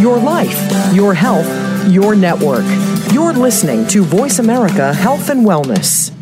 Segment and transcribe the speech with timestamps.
[0.00, 1.48] your life, your health,
[1.90, 2.64] your network.
[3.12, 6.12] You're listening to Voice America Health and Wellness.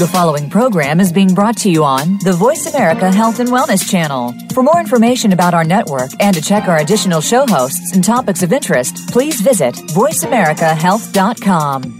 [0.00, 3.86] The following program is being brought to you on the Voice America Health and Wellness
[3.90, 4.34] channel.
[4.54, 8.42] For more information about our network and to check our additional show hosts and topics
[8.42, 11.99] of interest, please visit voiceamericahealth.com.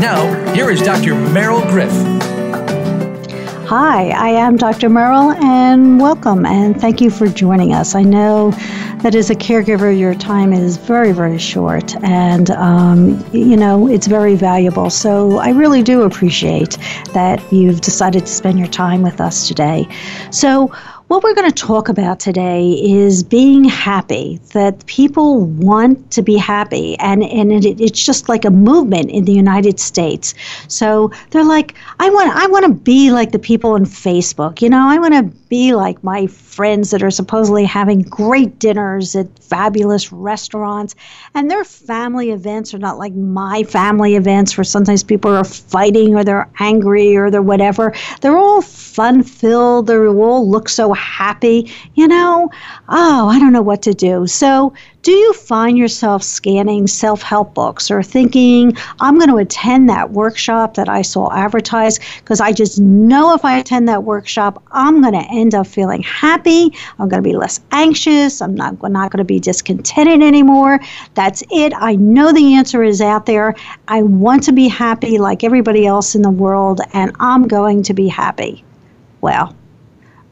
[0.00, 1.14] Now, here is Dr.
[1.14, 1.92] Merrill Griff.
[3.66, 4.88] Hi, I am Dr.
[4.88, 7.94] Merrill, and welcome, and thank you for joining us.
[7.94, 8.50] I know
[9.02, 14.06] that as a caregiver, your time is very, very short, and um, you know it's
[14.06, 14.90] very valuable.
[14.90, 16.76] So I really do appreciate
[17.12, 19.88] that you've decided to spend your time with us today.
[20.30, 20.72] So
[21.08, 26.36] what we're going to talk about today is being happy, that people want to be
[26.36, 26.98] happy.
[26.98, 30.34] And, and it, it's just like a movement in the United States.
[30.68, 34.62] So they're like, I want, I want to be like the people on Facebook.
[34.62, 39.14] You know, I want to be like my friends that are supposedly having great dinners
[39.14, 40.94] at fabulous restaurants.
[41.34, 46.14] And their family events are not like my family events where sometimes people are fighting
[46.14, 47.94] or they're angry or they're whatever.
[48.22, 49.86] They're all fun filled.
[49.86, 51.70] They all look so happy.
[51.94, 52.50] You know,
[52.88, 54.26] oh, I don't know what to do.
[54.26, 54.72] So
[55.04, 60.12] do you find yourself scanning self help books or thinking, I'm going to attend that
[60.12, 65.02] workshop that I saw advertised because I just know if I attend that workshop, I'm
[65.02, 66.72] going to end up feeling happy.
[66.98, 68.40] I'm going to be less anxious.
[68.40, 70.80] I'm not, not going to be discontented anymore.
[71.12, 71.74] That's it.
[71.76, 73.54] I know the answer is out there.
[73.88, 77.92] I want to be happy like everybody else in the world, and I'm going to
[77.92, 78.64] be happy.
[79.20, 79.54] Well,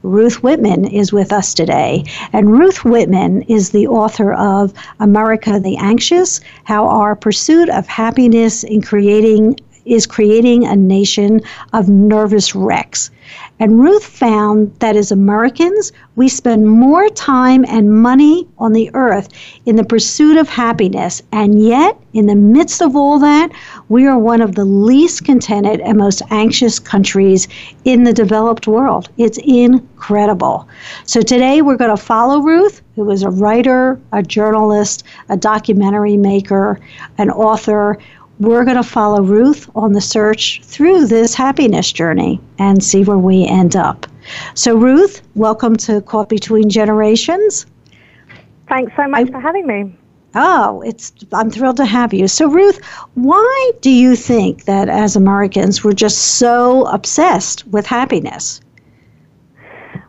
[0.03, 2.05] Ruth Whippman is with us today.
[2.33, 8.65] And Ruth Whippman is the author of America the Anxious How Our Pursuit of Happiness
[8.65, 11.41] in Creating is creating a nation
[11.73, 13.11] of nervous wrecks.
[13.59, 19.29] And Ruth found that as Americans, we spend more time and money on the earth
[19.67, 21.23] in the pursuit of happiness.
[21.31, 23.51] And yet, in the midst of all that,
[23.89, 27.47] we are one of the least contented and most anxious countries
[27.85, 29.09] in the developed world.
[29.17, 30.69] It's incredible.
[31.07, 36.17] So, today we're going to follow Ruth, who is a writer, a journalist, a documentary
[36.17, 36.81] maker,
[37.19, 37.99] an author
[38.43, 43.19] we're going to follow Ruth on the search through this happiness journey and see where
[43.19, 44.05] we end up.
[44.55, 47.67] So, Ruth, welcome to Caught Between Generations.
[48.69, 49.97] Thanks so much I, for having me.
[50.35, 52.27] Oh, it's I'm thrilled to have you.
[52.27, 58.61] So, Ruth, why do you think that as Americans we're just so obsessed with happiness?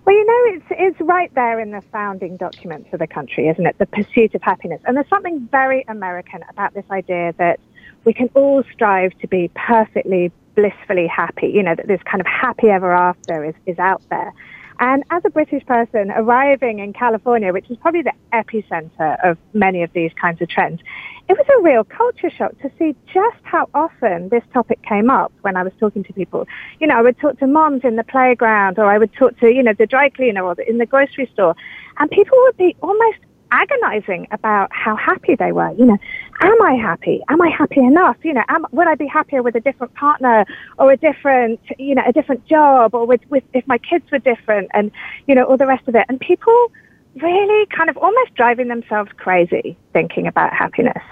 [0.06, 3.66] Well, you know, it's it's right there in the founding documents of the country, isn't
[3.66, 3.78] it?
[3.78, 7.60] The pursuit of happiness, and there's something very American about this idea that
[8.06, 11.47] we can all strive to be perfectly, blissfully happy.
[11.47, 14.34] You know, that this kind of happy ever after is, is out there.
[14.80, 19.84] And as a British person arriving in California, which is probably the epicenter of many
[19.84, 20.81] of these kinds of trends,
[21.30, 25.31] it was a real culture shock to see just how often this topic came up
[25.41, 26.47] when I was talking to people.
[26.80, 29.47] You know, I would talk to moms in the playground or I would talk to,
[29.47, 31.56] you know, the dry cleaner or in the grocery store
[32.00, 33.20] and people would be almost
[33.53, 35.72] agonizing about how happy they were.
[35.78, 35.97] You know,
[36.41, 37.22] am I happy?
[37.30, 38.18] Am I happy enough?
[38.24, 40.46] You know, am, would I be happier with a different partner
[40.79, 44.20] or a different, you know, a different job or with, with if my kids were
[44.20, 44.91] different and,
[45.28, 46.05] you know, all the rest of it.
[46.09, 46.72] And people
[47.22, 51.03] really kind of almost driving themselves crazy thinking about happiness.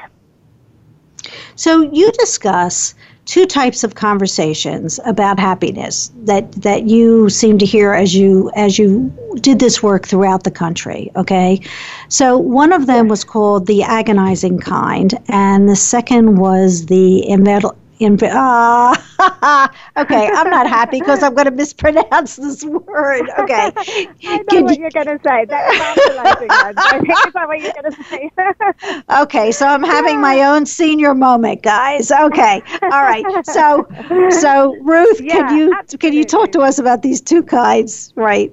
[1.55, 2.93] So you discuss
[3.25, 8.79] two types of conversations about happiness that that you seem to hear as you as
[8.79, 11.61] you did this work throughout the country okay?
[12.09, 17.29] So one of them was called the agonizing kind and the second was the
[18.01, 18.95] In, uh,
[19.95, 23.29] okay, I'm not happy because I'm going to mispronounce this word.
[23.37, 23.71] Okay.
[23.77, 25.45] I know Can what you, are going to say.
[25.45, 25.79] That's
[26.17, 29.21] I think is that what you're going to say?
[29.21, 32.11] okay, so I'm having my own senior moment, guys.
[32.11, 32.63] Okay.
[32.81, 33.23] All right.
[33.45, 33.87] So,
[34.31, 36.09] so Ruth, yeah, can you absolutely.
[36.09, 38.51] can you talk to us about these two kinds, right?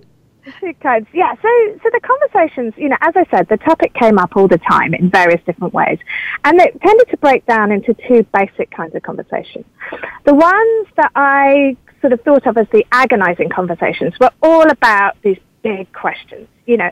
[0.60, 1.32] Two kinds, yeah.
[1.34, 1.48] So,
[1.82, 4.94] so the conversations, you know, as I said, the topic came up all the time
[4.94, 5.98] in various different ways,
[6.44, 9.64] and it tended to break down into two basic kinds of conversations.
[10.24, 15.16] The ones that I sort of thought of as the agonizing conversations were all about
[15.22, 16.48] these big questions.
[16.66, 16.90] You know,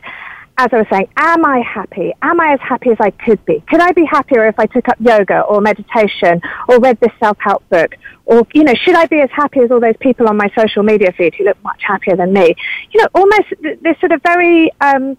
[0.59, 2.15] as I was saying, am I happy?
[2.23, 3.63] Am I as happy as I could be?
[3.69, 7.69] Could I be happier if I took up yoga or meditation or read this self-help
[7.69, 7.95] book?
[8.25, 10.83] Or, you know, should I be as happy as all those people on my social
[10.83, 12.55] media feed who look much happier than me?
[12.91, 15.17] You know, almost this sort of very um,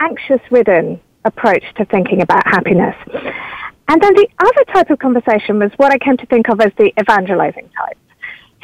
[0.00, 2.96] anxious-ridden approach to thinking about happiness.
[3.88, 6.72] And then the other type of conversation was what I came to think of as
[6.78, 7.98] the evangelizing type.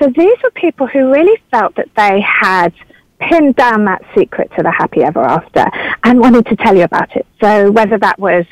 [0.00, 2.72] So these were people who really felt that they had
[3.18, 5.64] pinned down that secret to the happy ever after
[6.04, 7.26] and wanted to tell you about it.
[7.42, 8.44] So whether that was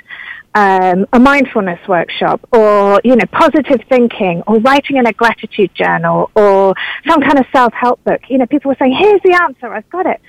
[0.55, 6.31] um, a mindfulness workshop or, you know, positive thinking or writing in a gratitude journal
[6.37, 6.75] or
[7.08, 10.06] some kind of self-help book, you know, people were saying, here's the answer, I've got
[10.06, 10.20] it.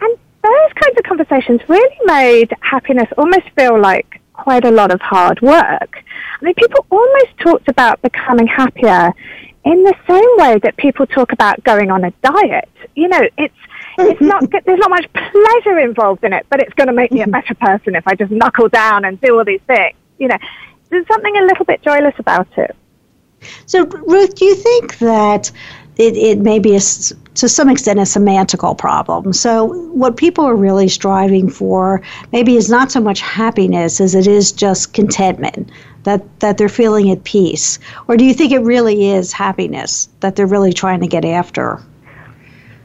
[0.00, 5.00] And those kinds of conversations really made happiness almost feel like quite a lot of
[5.00, 6.02] hard work.
[6.40, 9.12] I mean, people almost talked about becoming happier
[9.64, 12.68] in the same way that people talk about going on a diet.
[12.94, 13.54] You know, it's
[13.98, 17.22] it's not there's not much pleasure involved in it, but it's going to make me
[17.22, 19.94] a better person if I just knuckle down and do all these things.
[20.18, 20.38] You know,
[20.90, 22.76] there's something a little bit joyless about it.
[23.66, 25.50] So, Ruth, do you think that
[25.96, 29.32] it, it may be a, to some extent a semantical problem.
[29.32, 34.26] So, what people are really striving for maybe is not so much happiness as it
[34.26, 35.70] is just contentment,
[36.04, 37.78] that, that they're feeling at peace.
[38.08, 41.82] Or do you think it really is happiness that they're really trying to get after?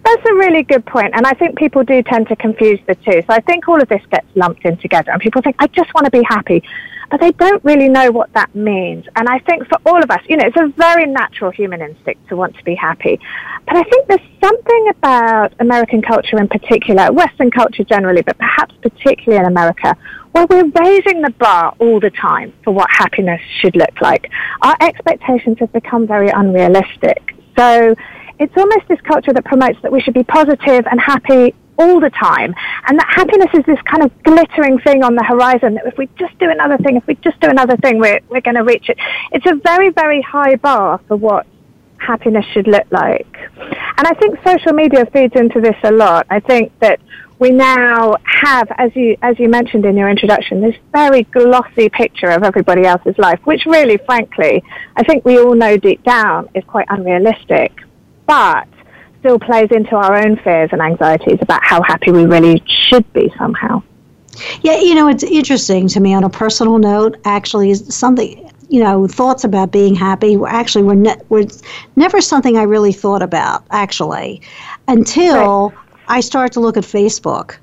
[0.04, 3.22] That's a really good point, and I think people do tend to confuse the two.
[3.22, 5.94] So I think all of this gets lumped in together, and people think, I just
[5.94, 6.64] want to be happy
[7.10, 9.06] but they don't really know what that means.
[9.16, 12.28] And I think for all of us, you know, it's a very natural human instinct
[12.30, 13.20] to want to be happy.
[13.66, 18.76] But I think there's something about American culture in particular, Western culture generally, but perhaps
[18.82, 19.96] particularly in America,
[20.32, 24.30] where we're raising the bar all the time for what happiness should look like.
[24.62, 27.34] Our expectations have become very unrealistic.
[27.58, 27.96] So
[28.40, 32.10] it's almost this culture that promotes that we should be positive and happy all the
[32.10, 32.54] time.
[32.88, 36.08] And that happiness is this kind of glittering thing on the horizon that if we
[36.18, 38.90] just do another thing, if we just do another thing, we're, we're going to reach
[38.90, 38.98] it.
[39.32, 41.46] It's a very, very high bar for what
[41.98, 43.28] happiness should look like.
[43.60, 46.28] And I think social media feeds into this a lot.
[46.30, 47.00] I think that
[47.40, 52.30] we now have, as you, as you mentioned in your introduction, this very glossy picture
[52.30, 54.64] of everybody else's life, which really, frankly,
[54.96, 57.74] I think we all know deep down is quite unrealistic.
[58.26, 58.68] But
[59.20, 63.32] still plays into our own fears and anxieties about how happy we really should be
[63.38, 63.82] somehow.
[64.62, 68.84] Yeah, you know, it's interesting to me on a personal note, actually, is something, you
[68.84, 71.46] know, thoughts about being happy actually were, ne- were
[71.96, 74.42] never something I really thought about, actually,
[74.88, 75.78] until right.
[76.08, 77.58] I started to look at Facebook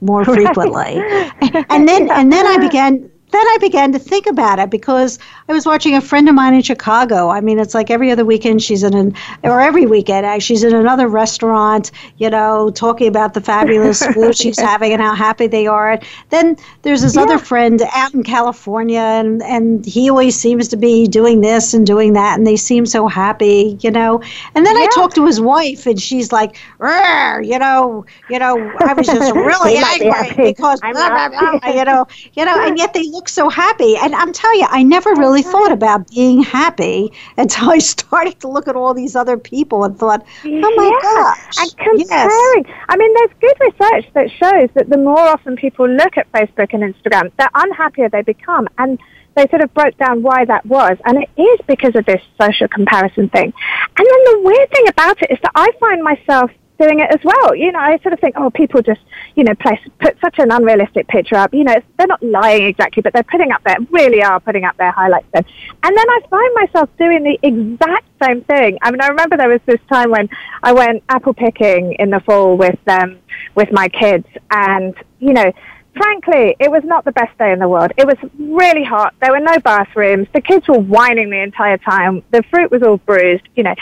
[0.00, 0.98] more frequently.
[1.00, 1.66] Right.
[1.70, 5.18] and then and then I began then I began to think about it because
[5.48, 7.30] I was watching a friend of mine in Chicago.
[7.30, 10.64] I mean, it's like every other weekend she's in an, or every weekend actually, she's
[10.64, 15.46] in another restaurant, you know, talking about the fabulous food she's having and how happy
[15.46, 15.98] they are.
[16.30, 17.22] Then there's this yeah.
[17.22, 21.86] other friend out in California, and and he always seems to be doing this and
[21.86, 24.22] doing that, and they seem so happy, you know.
[24.54, 24.84] And then yeah.
[24.84, 29.34] I talked to his wife, and she's like, you know, you know, I was just
[29.34, 33.19] really angry be because blah, blah, blah, you know, you know, and yet they look
[33.20, 33.98] look so happy.
[33.98, 38.48] And I'm telling you, I never really thought about being happy until I started to
[38.48, 41.02] look at all these other people and thought, oh my yeah.
[41.02, 41.58] gosh.
[41.58, 42.64] And comparing.
[42.64, 42.86] Yes.
[42.88, 46.72] I mean, there's good research that shows that the more often people look at Facebook
[46.72, 48.66] and Instagram, the unhappier they become.
[48.78, 48.98] And
[49.36, 50.96] they sort of broke down why that was.
[51.04, 53.52] And it is because of this social comparison thing.
[53.98, 56.50] And then the weird thing about it is that I find myself
[56.80, 57.54] doing it as well.
[57.54, 59.00] You know, I sort of think, oh, people just,
[59.36, 61.52] you know, place, put such an unrealistic picture up.
[61.52, 64.76] You know, they're not lying exactly, but they're putting up their, really are putting up
[64.76, 65.44] their highlights then.
[65.82, 68.78] And then I find myself doing the exact same thing.
[68.82, 70.28] I mean, I remember there was this time when
[70.62, 73.18] I went apple picking in the fall with, um,
[73.54, 75.52] with my kids and, you know,
[75.96, 77.92] frankly, it was not the best day in the world.
[77.96, 79.14] It was really hot.
[79.20, 80.28] There were no bathrooms.
[80.32, 82.22] The kids were whining the entire time.
[82.30, 83.74] The fruit was all bruised, you know.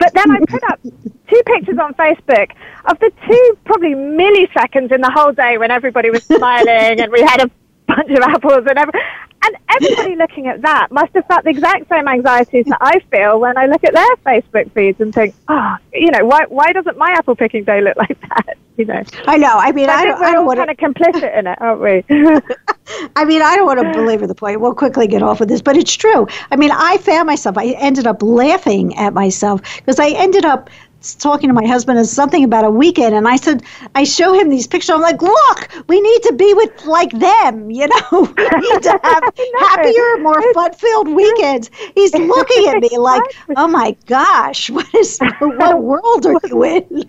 [0.00, 2.52] But then I put up two pictures on Facebook
[2.86, 7.20] of the two probably milliseconds in the whole day when everybody was smiling and we
[7.20, 7.50] had a
[7.96, 9.00] bunch of apples and every,
[9.44, 13.40] and everybody looking at that must have felt the exact same anxieties that I feel
[13.40, 16.96] when I look at their Facebook feeds and think, oh, you know, why why doesn't
[16.98, 18.56] my apple picking day look like that?
[18.76, 19.02] You know.
[19.26, 19.58] I know.
[19.58, 20.72] I mean, So I, I, don't, we're I don't all want kind to.
[20.72, 22.02] of complicit in it, aren't we?
[23.16, 24.60] I mean, I don't want to belabor the point.
[24.62, 26.26] We'll quickly get off of this, but it's true.
[26.50, 27.58] I mean, I found myself.
[27.58, 30.70] I ended up laughing at myself because I ended up
[31.18, 33.62] talking to my husband is something about a weekend, and I said,
[33.94, 34.90] I show him these pictures.
[34.90, 37.70] I'm like, look, we need to be with like them.
[37.70, 39.22] You know, we need to have
[39.60, 41.70] happier, more fun-filled weekends.
[41.94, 43.22] He's looking at me like,
[43.56, 47.04] oh my gosh, what is what world are you in?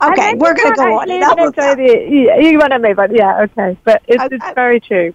[0.00, 1.10] Okay, we're going to go on.
[1.10, 1.78] Enough of that.
[1.78, 5.14] you, want to move on, yeah, okay, but it's, I- it's very true.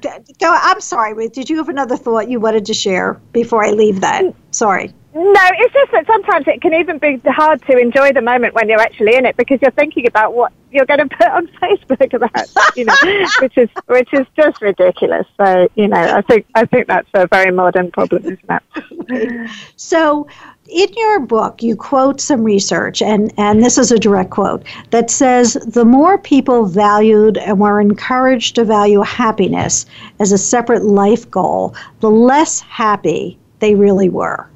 [0.00, 1.32] Go, I'm sorry, Ruth.
[1.32, 4.32] Did you have another thought you wanted to share before I leave that?
[4.52, 4.94] Sorry.
[5.14, 8.68] No, it's just that sometimes it can even be hard to enjoy the moment when
[8.68, 12.12] you're actually in it because you're thinking about what you're going to put on Facebook
[12.12, 12.94] about, you know,
[13.40, 15.26] which is which is just ridiculous.
[15.38, 18.62] So you know, I think I think that's a very modern problem, isn't
[19.10, 19.50] it?
[19.76, 20.26] So,
[20.68, 25.10] in your book, you quote some research, and, and this is a direct quote that
[25.10, 29.86] says the more people valued and were encouraged to value happiness
[30.20, 34.48] as a separate life goal, the less happy they really were.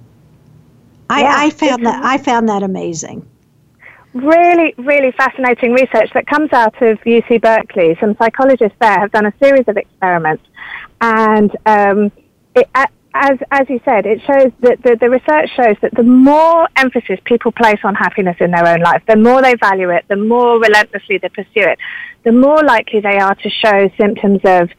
[1.20, 3.28] Yeah, I, I found that I found that amazing.
[4.14, 7.96] Really, really fascinating research that comes out of UC Berkeley.
[7.98, 10.44] Some psychologists there have done a series of experiments,
[11.00, 12.12] and um,
[12.54, 12.68] it,
[13.14, 17.18] as as you said, it shows that the, the research shows that the more emphasis
[17.24, 20.58] people place on happiness in their own life, the more they value it, the more
[20.58, 21.78] relentlessly they pursue it,
[22.24, 24.70] the more likely they are to show symptoms of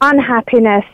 [0.00, 0.84] unhappiness,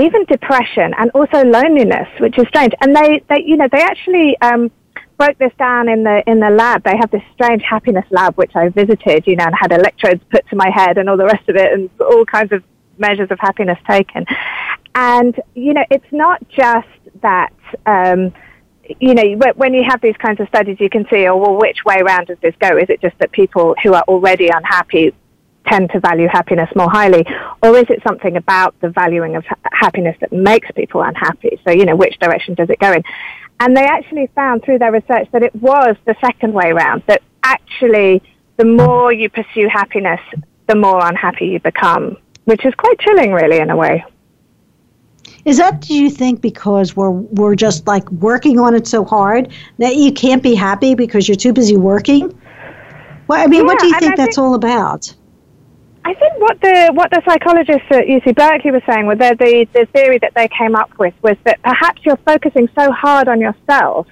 [0.00, 2.72] even depression, and also loneliness, which is strange.
[2.80, 4.70] And they, they you know, they actually um,
[5.16, 6.82] broke this down in the in the lab.
[6.82, 10.48] They have this strange happiness lab which I visited, you know, and had electrodes put
[10.48, 12.62] to my head and all the rest of it, and all kinds of
[12.98, 14.26] measures of happiness taken.
[14.94, 16.88] And you know, it's not just
[17.22, 17.52] that.
[17.86, 18.32] Um,
[18.98, 19.22] you know,
[19.54, 22.26] when you have these kinds of studies, you can see, oh, well, which way round
[22.26, 22.76] does this go?
[22.76, 25.14] Is it just that people who are already unhappy
[25.66, 27.24] tend to value happiness more highly,
[27.62, 31.60] or is it something about the valuing of ha- happiness that makes people unhappy?
[31.66, 33.02] So, you know, which direction does it go in?
[33.60, 37.22] And they actually found through their research that it was the second way round, that
[37.42, 38.22] actually
[38.56, 40.20] the more you pursue happiness,
[40.66, 44.04] the more unhappy you become, which is quite chilling, really, in a way.
[45.44, 49.52] Is that do you think because we're we're just like working on it so hard
[49.78, 52.38] that you can't be happy because you're too busy working?
[53.26, 55.14] Well, I mean, what do you think that's think- all about?
[56.04, 59.66] I think what the what the psychologists at UC Berkeley were saying, was the, the
[59.72, 63.40] the theory that they came up with was that perhaps you're focusing so hard on
[63.40, 64.06] yourself.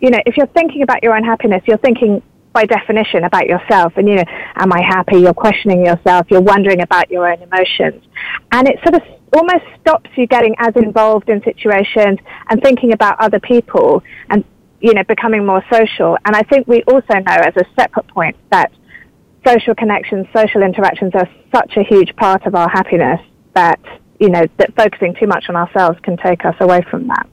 [0.00, 2.22] You know, if you're thinking about your own happiness, you're thinking
[2.52, 3.94] by definition about yourself.
[3.96, 5.18] And you know, am I happy?
[5.18, 6.26] You're questioning yourself.
[6.30, 8.04] You're wondering about your own emotions,
[8.52, 12.18] and it sort of almost stops you getting as involved in situations
[12.50, 14.44] and thinking about other people and
[14.80, 16.16] you know becoming more social.
[16.24, 18.70] And I think we also know as a separate point that
[19.46, 23.20] social connections, social interactions are such a huge part of our happiness
[23.54, 23.80] that,
[24.20, 27.28] you know, that focusing too much on ourselves can take us away from that.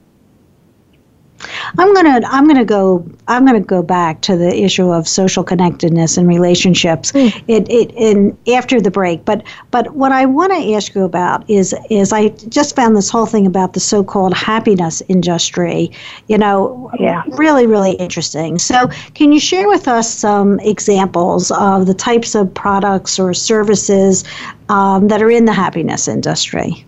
[1.78, 6.16] I'm gonna I'm gonna go I'm gonna go back to the issue of social connectedness
[6.16, 7.12] and relationships.
[7.14, 11.48] It it in after the break, but but what I want to ask you about
[11.48, 15.90] is is I just found this whole thing about the so-called happiness industry.
[16.28, 17.22] You know, Yeah.
[17.28, 18.58] really really interesting.
[18.58, 24.24] So can you share with us some examples of the types of products or services
[24.68, 26.84] um, that are in the happiness industry?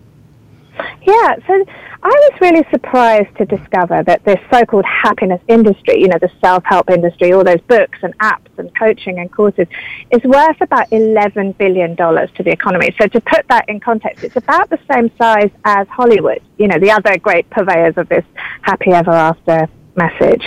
[1.05, 1.65] Yeah, so
[2.05, 6.89] I was really surprised to discover that this so-called happiness industry, you know, the self-help
[6.89, 9.67] industry, all those books and apps and coaching and courses,
[10.11, 12.93] is worth about $11 billion to the economy.
[12.99, 16.77] So to put that in context, it's about the same size as Hollywood, you know,
[16.77, 18.25] the other great purveyors of this
[18.63, 20.45] happy ever after message.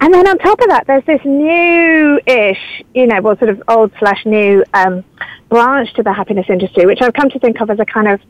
[0.00, 3.90] And then on top of that, there's this new-ish, you know, well, sort of old
[3.98, 5.02] slash new um,
[5.48, 8.20] branch to the happiness industry, which I've come to think of as a kind of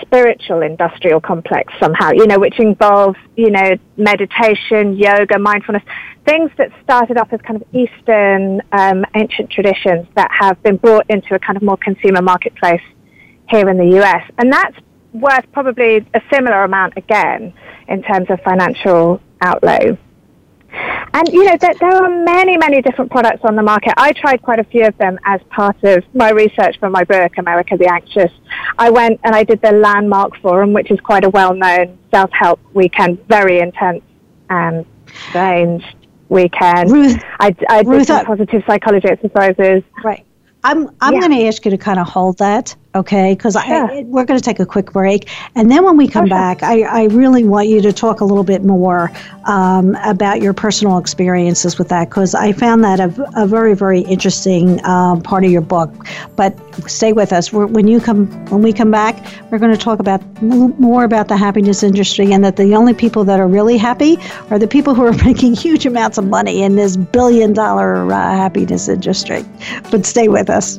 [0.00, 5.82] spiritual industrial complex somehow, you know, which involves, you know, meditation, yoga, mindfulness,
[6.24, 11.08] things that started off as kind of Eastern um, ancient traditions that have been brought
[11.08, 12.82] into a kind of more consumer marketplace
[13.48, 14.22] here in the US.
[14.38, 14.76] And that's
[15.12, 17.52] worth probably a similar amount again
[17.88, 19.98] in terms of financial outlay.
[21.14, 23.94] And you know, there, there are many, many different products on the market.
[23.96, 27.32] I tried quite a few of them as part of my research for my book,
[27.38, 28.32] America the Anxious.
[28.78, 33.24] I went and I did the Landmark Forum, which is quite a well-known self-help weekend,
[33.28, 34.02] very intense
[34.50, 34.84] and
[35.28, 35.84] strange
[36.28, 36.90] weekend.
[36.90, 39.82] Ruth, I, I did Ruth, some positive psychology exercises.
[40.02, 40.24] Right.
[40.64, 41.20] I'm I'm Yeah.
[41.20, 43.34] going to ask you to kind of hold that okay?
[43.34, 45.28] Because we're going to take a quick break.
[45.54, 48.44] And then when we come back, I, I really want you to talk a little
[48.44, 49.10] bit more
[49.46, 54.00] um, about your personal experiences with that, because I found that a, a very, very
[54.00, 55.92] interesting um, part of your book.
[56.36, 56.58] But
[56.88, 57.52] stay with us.
[57.52, 61.28] We're, when you come, when we come back, we're going to talk about more about
[61.28, 64.18] the happiness industry, and that the only people that are really happy
[64.50, 68.88] are the people who are making huge amounts of money in this billion-dollar uh, happiness
[68.88, 69.44] industry.
[69.90, 70.78] But stay with us.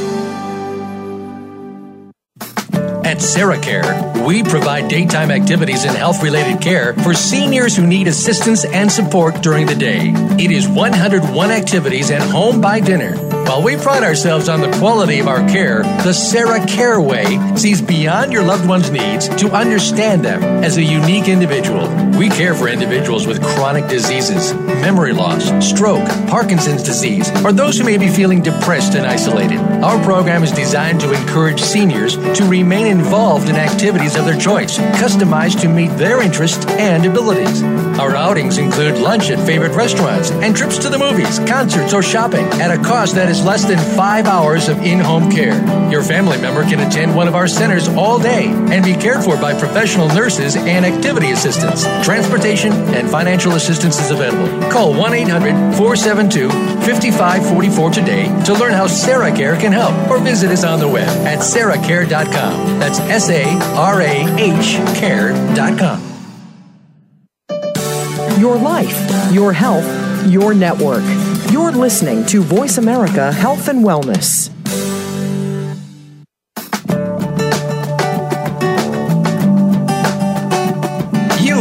[3.11, 8.63] At SarahCare, we provide daytime activities and health related care for seniors who need assistance
[8.63, 10.13] and support during the day.
[10.39, 13.17] It is 101 activities and home by dinner
[13.51, 17.81] while we pride ourselves on the quality of our care, the Sarah Care Way sees
[17.81, 21.89] beyond your loved one's needs to understand them as a unique individual.
[22.17, 27.83] We care for individuals with chronic diseases, memory loss, stroke, Parkinson's disease, or those who
[27.83, 29.57] may be feeling depressed and isolated.
[29.83, 34.77] Our program is designed to encourage seniors to remain involved in activities of their choice,
[35.01, 37.63] customized to meet their interests and abilities.
[37.99, 42.45] Our outings include lunch at favorite restaurants and trips to the movies, concerts, or shopping
[42.61, 45.57] at a cost that is less than five hours of in home care.
[45.91, 49.35] Your family member can attend one of our centers all day and be cared for
[49.35, 51.83] by professional nurses and activity assistants.
[52.05, 54.47] Transportation and financial assistance is available.
[54.71, 60.51] Call 1 800 472 5544 today to learn how Sarah Care can help or visit
[60.51, 62.79] us on the web at sarahcare.com.
[62.79, 63.45] That's S A
[63.75, 66.07] R A H care.com.
[68.39, 69.85] Your life, your health,
[70.27, 71.03] your network.
[71.51, 74.49] You're listening to Voice America Health and Wellness.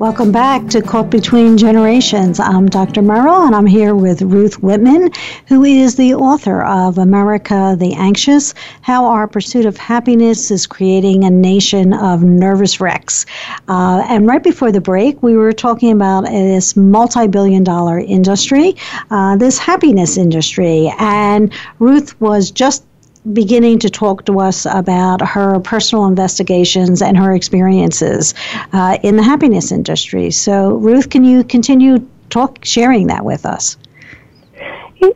[0.00, 2.40] Welcome back to Caught Between Generations.
[2.40, 3.02] I'm Dr.
[3.02, 5.12] Merrill, and I'm here with Ruth Whippman,
[5.46, 11.24] who is the author of America the Anxious How Our Pursuit of Happiness is Creating
[11.24, 13.26] a Nation of Nervous Wrecks.
[13.68, 18.76] Uh, and right before the break, we were talking about this multi billion dollar industry,
[19.10, 20.90] uh, this happiness industry.
[20.98, 22.86] And Ruth was just
[23.32, 28.34] beginning to talk to us about her personal investigations and her experiences
[28.72, 30.30] uh, in the happiness industry.
[30.30, 33.76] So, Ruth, can you continue talk sharing that with us?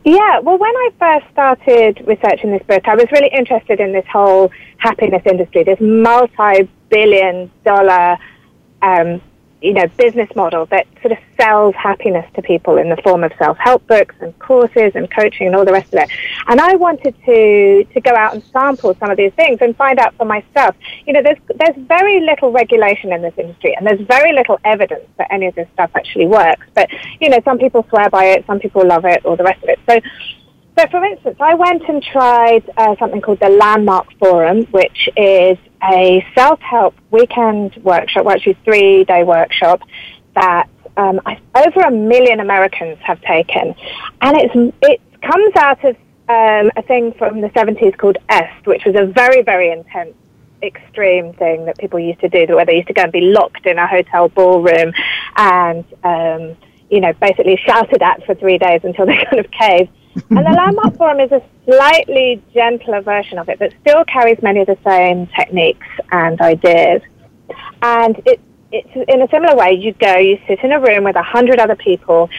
[0.05, 4.07] Yeah, well, when I first started researching this book, I was really interested in this
[4.11, 8.17] whole happiness industry, this multi billion dollar
[8.81, 9.21] um,
[9.61, 13.33] you know, business model that sort of sells happiness to people in the form of
[13.39, 16.11] self-help books and courses and coaching and all the rest of it.
[16.49, 19.99] And I wanted to to go out and sample some of these things and find
[19.99, 20.77] out for myself.
[21.07, 25.07] You know, there's there's very little regulation in this industry, and there's very little evidence
[25.19, 26.67] that any of this stuff actually works.
[26.75, 26.89] But
[27.21, 29.71] you know, some people swear by it, some people love it, all the rest of
[29.71, 29.79] it.
[29.89, 30.01] So
[30.77, 35.57] so, for instance, I went and tried uh, something called the Landmark Forum, which is
[35.83, 39.83] a self-help weekend workshop, well, actually three-day workshop
[40.35, 43.75] that um, I, over a million Americans have taken,
[44.21, 45.97] and it's it comes out of
[46.29, 50.15] um, a thing from the 70s called EST, which was a very very intense
[50.63, 53.67] extreme thing that people used to do, where they used to go and be locked
[53.67, 54.93] in a hotel ballroom
[55.37, 56.57] and um,
[56.91, 59.91] you know basically shouted at for three days until they kind of caved
[60.31, 64.61] and the Landmark Forum is a slightly gentler version of it, but still carries many
[64.61, 67.03] of the same techniques and ideas.
[67.83, 69.73] And it, it's in a similar way.
[69.73, 72.31] You go, you sit in a room with a hundred other people.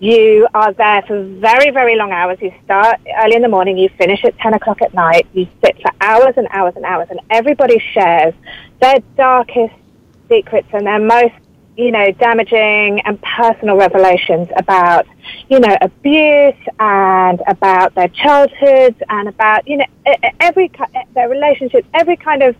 [0.00, 2.38] You are there for very, very long hours.
[2.40, 5.26] You start early in the morning, you finish at 10 o'clock at night.
[5.32, 8.34] You sit for hours and hours and hours, and everybody shares
[8.80, 9.74] their darkest
[10.28, 11.34] secrets and their most
[11.80, 15.06] you know, damaging and personal revelations about,
[15.48, 19.86] you know, abuse and about their childhoods and about, you know,
[20.40, 20.70] every,
[21.14, 22.54] their relationships, every kind of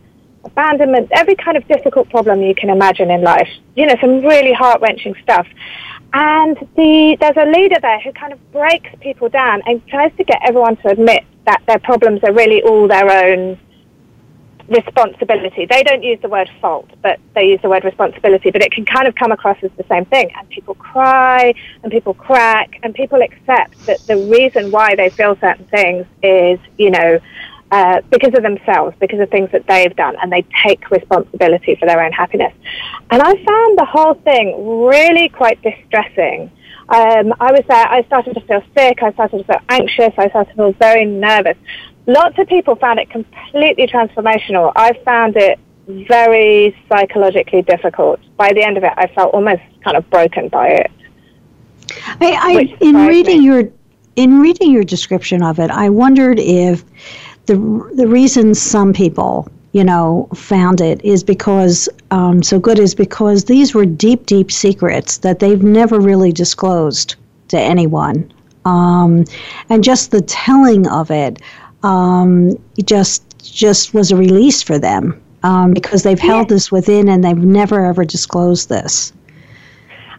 [0.44, 3.48] abandonment, every kind of difficult problem you can imagine in life.
[3.76, 5.46] You know, some really heart wrenching stuff.
[6.14, 10.24] And the, there's a leader there who kind of breaks people down and tries to
[10.24, 13.59] get everyone to admit that their problems are really all their own
[14.70, 15.66] responsibility.
[15.66, 18.85] They don't use the word fault, but they use the word responsibility, but it can
[18.85, 20.30] kind of come across as the same thing.
[20.37, 25.37] And people cry and people crack and people accept that the reason why they feel
[25.40, 27.18] certain things is, you know,
[27.72, 31.87] uh, because of themselves, because of things that they've done, and they take responsibility for
[31.87, 32.52] their own happiness.
[33.11, 36.50] And I found the whole thing really quite distressing.
[36.88, 40.28] Um, I was there, I started to feel sick, I started to feel anxious, I
[40.30, 41.56] started to feel very nervous.
[42.11, 44.73] Lots of people found it completely transformational.
[44.75, 48.18] I found it very psychologically difficult.
[48.37, 50.90] By the end of it, I felt almost kind of broken by it.
[52.20, 53.44] I, I in reading me.
[53.44, 53.70] your
[54.16, 56.85] in reading your description of it, I wondered if
[57.46, 57.55] the
[57.94, 63.44] the reason some people you know found it is because um, so good is because
[63.44, 67.14] these were deep deep secrets that they've never really disclosed
[67.49, 68.33] to anyone
[68.64, 69.25] um,
[69.68, 71.40] and just the telling of it
[71.83, 76.55] um, just just was a release for them um, because they've held yeah.
[76.55, 79.12] this within and they've never ever disclosed this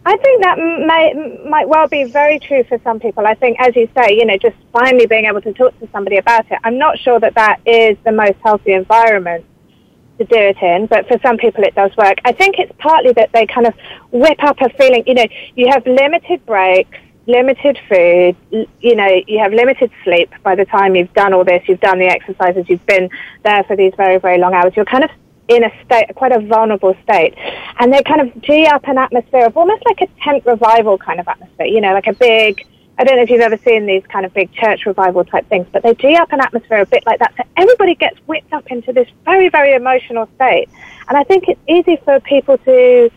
[0.04, 3.24] I think that may, might well be very true for some people.
[3.24, 6.16] I think, as you say, you know, just finally being able to talk to somebody
[6.16, 6.58] about it.
[6.64, 9.44] I'm not sure that that is the most healthy environment
[10.18, 12.18] to do it in, but for some people it does work.
[12.24, 13.74] I think it's partly that they kind of
[14.10, 18.36] whip up a feeling, you know, you have limited breaks, limited food,
[18.80, 21.98] you know, you have limited sleep by the time you've done all this, you've done
[21.98, 23.10] the exercises, you've been
[23.44, 24.72] there for these very, very long hours.
[24.74, 25.10] You're kind of
[25.48, 27.34] in a state, quite a vulnerable state.
[27.78, 31.20] And they kind of gee up an atmosphere of almost like a tent revival kind
[31.20, 32.66] of atmosphere, you know, like a big,
[32.98, 35.66] I don't know if you've ever seen these kind of big church revival type things,
[35.72, 37.34] but they gee up an atmosphere a bit like that.
[37.36, 40.68] So everybody gets whipped up into this very, very emotional state.
[41.08, 43.10] And I think it's easy for people to,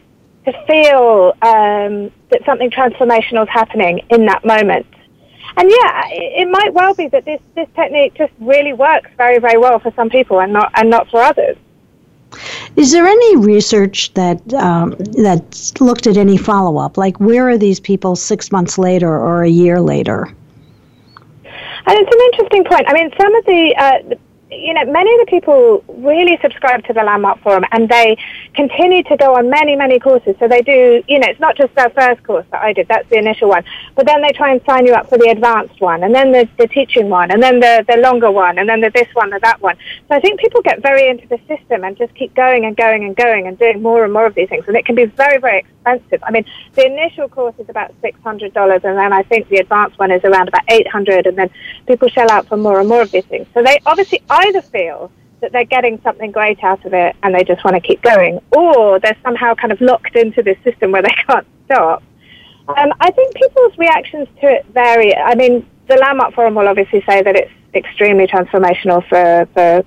[0.46, 4.86] to feel um, that something transformational is happening in that moment.
[5.58, 9.58] And yeah, it might well be that this, this technique just really works very, very
[9.58, 11.58] well for some people and not, and not for others.
[12.76, 14.92] Is there any research that um,
[15.24, 16.98] that looked at any follow up?
[16.98, 20.28] Like, where are these people six months later or a year later?
[21.88, 22.84] And it's an interesting point.
[22.88, 24.16] I mean, some of the, uh,
[24.52, 28.18] you know, many of the people really subscribe to the Landmark Forum and they
[28.54, 30.36] continue to go on many, many courses.
[30.40, 33.10] So they do, you know, it's not just their first course that I did, that's
[33.10, 33.64] the initial one,
[33.96, 36.48] but then they try and sign you up for the advanced one and then the,
[36.58, 39.40] the teaching one and then the, the longer one and then the this one or
[39.40, 39.76] that one.
[40.08, 43.04] So I think people get very into the system and just keep going and going
[43.04, 44.66] and going and doing more and more of these things.
[44.68, 46.24] And it can be very, very expensive.
[46.24, 50.12] I mean, the initial course is about $600 and then I think the advanced one
[50.12, 51.50] is around about 800 and then
[51.88, 53.48] people shell out for more and more of these things.
[53.54, 57.44] So they obviously either feel that they're getting something great out of it and they
[57.44, 61.02] just want to keep going, or they're somehow kind of locked into this system where
[61.08, 62.04] they can't stop.
[62.68, 65.16] Um, I think people's reactions to it vary.
[65.16, 69.84] I mean, the Landmark Forum will obviously say that it's extremely transformational for, for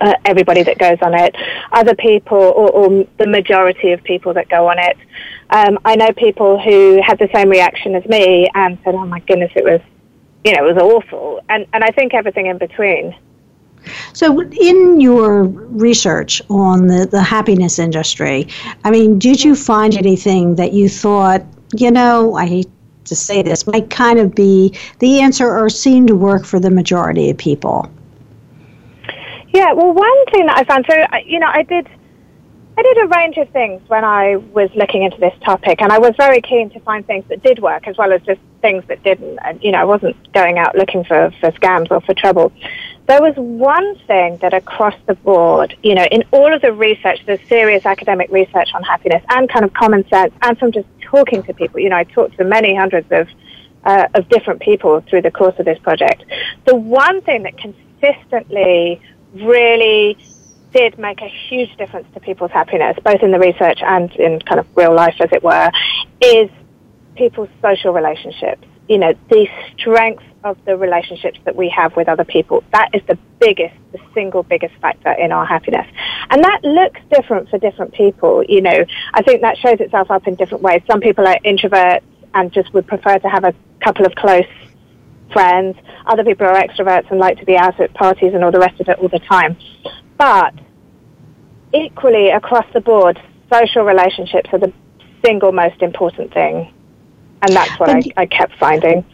[0.00, 1.34] uh, everybody that goes on it.
[1.72, 4.96] Other people, or, or, the majority of people that go on it,
[5.50, 9.20] um, I know people who had the same reaction as me and said, "Oh my
[9.20, 9.80] goodness, it was,
[10.44, 13.16] you know, it was awful," and and I think everything in between.
[14.12, 18.48] So, in your research on the, the happiness industry,
[18.84, 22.68] I mean, did you find anything that you thought, you know, I hate
[23.04, 26.70] to say this, might kind of be the answer or seem to work for the
[26.70, 27.90] majority of people?
[29.50, 31.88] Yeah, well, one thing that I found, so, you know, I did
[32.78, 35.98] I did a range of things when I was looking into this topic, and I
[35.98, 39.02] was very keen to find things that did work as well as just things that
[39.02, 39.36] didn't.
[39.44, 42.52] And, you know, I wasn't going out looking for, for scams or for trouble.
[43.08, 47.24] There was one thing that across the board, you know, in all of the research,
[47.24, 51.42] the serious academic research on happiness and kind of common sense, and from just talking
[51.44, 53.26] to people, you know, I talked to many hundreds of,
[53.84, 56.22] uh, of different people through the course of this project.
[56.66, 59.00] The one thing that consistently
[59.34, 60.18] really
[60.74, 64.60] did make a huge difference to people's happiness, both in the research and in kind
[64.60, 65.70] of real life, as it were,
[66.20, 66.50] is
[67.16, 68.66] people's social relationships.
[68.86, 72.64] You know, the strength of the relationships that we have with other people.
[72.72, 75.86] That is the biggest, the single biggest factor in our happiness.
[76.30, 78.42] And that looks different for different people.
[78.44, 78.84] You know,
[79.14, 80.82] I think that shows itself up in different ways.
[80.86, 82.02] Some people are introverts
[82.34, 84.46] and just would prefer to have a couple of close
[85.32, 85.76] friends.
[86.06, 88.80] Other people are extroverts and like to be out at parties and all the rest
[88.80, 89.56] of it all the time.
[90.16, 90.54] But
[91.72, 93.20] equally across the board,
[93.52, 94.72] social relationships are the
[95.24, 96.72] single most important thing.
[97.42, 99.04] And that's what I, I kept finding.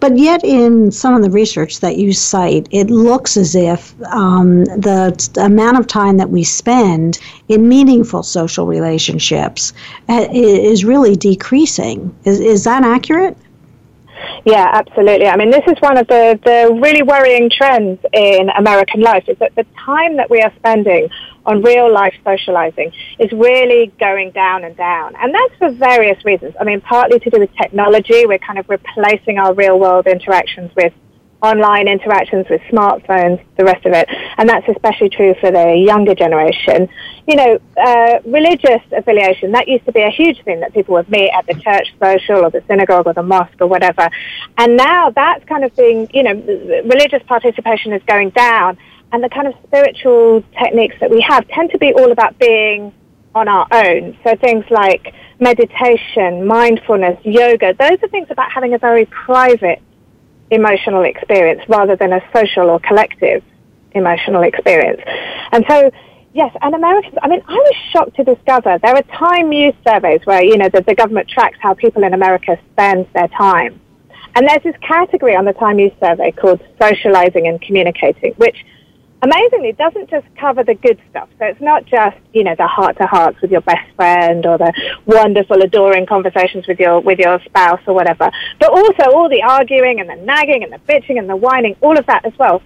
[0.00, 4.64] But yet, in some of the research that you cite, it looks as if um,
[4.64, 7.18] the amount of time that we spend
[7.48, 9.72] in meaningful social relationships
[10.08, 12.14] uh, is really decreasing.
[12.24, 13.36] Is, is that accurate?
[14.44, 15.26] Yeah, absolutely.
[15.26, 19.38] I mean, this is one of the, the really worrying trends in American life is
[19.38, 21.08] that the time that we are spending
[21.46, 25.14] on real life socializing is really going down and down.
[25.16, 26.54] And that's for various reasons.
[26.60, 28.26] I mean, partly to do with technology.
[28.26, 30.92] We're kind of replacing our real world interactions with
[31.42, 34.08] online interactions with smartphones, the rest of it.
[34.38, 36.88] And that's especially true for the younger generation.
[37.26, 41.10] You know, uh, religious affiliation, that used to be a huge thing that people would
[41.10, 44.08] meet at the church social or the synagogue or the mosque or whatever.
[44.56, 46.32] And now that's kind of being, you know,
[46.84, 48.78] religious participation is going down.
[49.10, 52.94] And the kind of spiritual techniques that we have tend to be all about being
[53.34, 54.16] on our own.
[54.24, 59.82] So things like meditation, mindfulness, yoga, those are things about having a very private
[60.52, 63.42] emotional experience rather than a social or collective
[63.92, 65.00] emotional experience.
[65.52, 65.90] And so,
[66.32, 70.20] yes, and Americans, I mean, I was shocked to discover there are time use surveys
[70.24, 73.80] where, you know, the, the government tracks how people in America spend their time.
[74.34, 78.64] And there's this category on the time use survey called socializing and communicating, which
[79.22, 81.28] amazingly it doesn't just cover the good stuff.
[81.38, 84.58] So it's not just, you know, the heart to hearts with your best friend or
[84.58, 84.72] the
[85.06, 90.00] wonderful, adoring conversations with your, with your spouse or whatever, but also all the arguing
[90.00, 92.62] and the nagging and the bitching and the whining, all of that as well.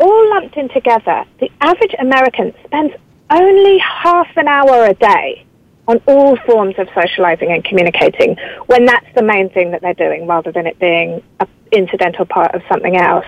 [0.00, 2.94] All lumped in together, the average American spends
[3.30, 5.44] only half an hour a day
[5.88, 10.26] on all forms of socializing and communicating when that's the main thing that they're doing
[10.26, 13.24] rather than it being an incidental part of something else.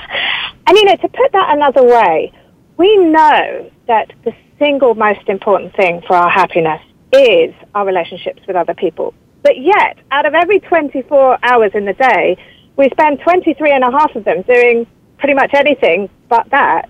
[0.67, 2.33] And you know, to put that another way,
[2.81, 6.81] we know that the single most important thing for our happiness
[7.13, 9.13] is our relationships with other people.
[9.43, 12.39] But yet, out of every 24 hours in the day,
[12.77, 14.87] we spend 23 and a half of them doing
[15.19, 16.89] pretty much anything but that.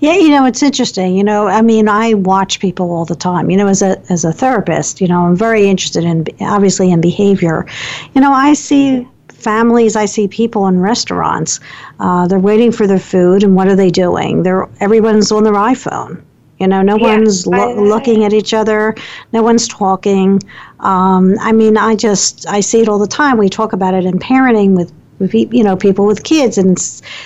[0.00, 1.14] Yeah, you know, it's interesting.
[1.14, 3.50] You know, I mean, I watch people all the time.
[3.50, 7.02] You know, as a as a therapist, you know, I'm very interested in obviously in
[7.02, 7.66] behavior.
[8.14, 9.06] You know, I see
[9.42, 11.60] families, I see people in restaurants.
[12.00, 14.42] Uh, they're waiting for their food, and what are they doing?
[14.42, 16.22] They're everyone's on their iPhone.
[16.58, 18.94] You know, no yeah, one's lo- looking at each other.
[19.32, 20.40] No one's talking.
[20.78, 23.36] Um, I mean, I just I see it all the time.
[23.36, 26.76] We talk about it in parenting with with you know people with kids, and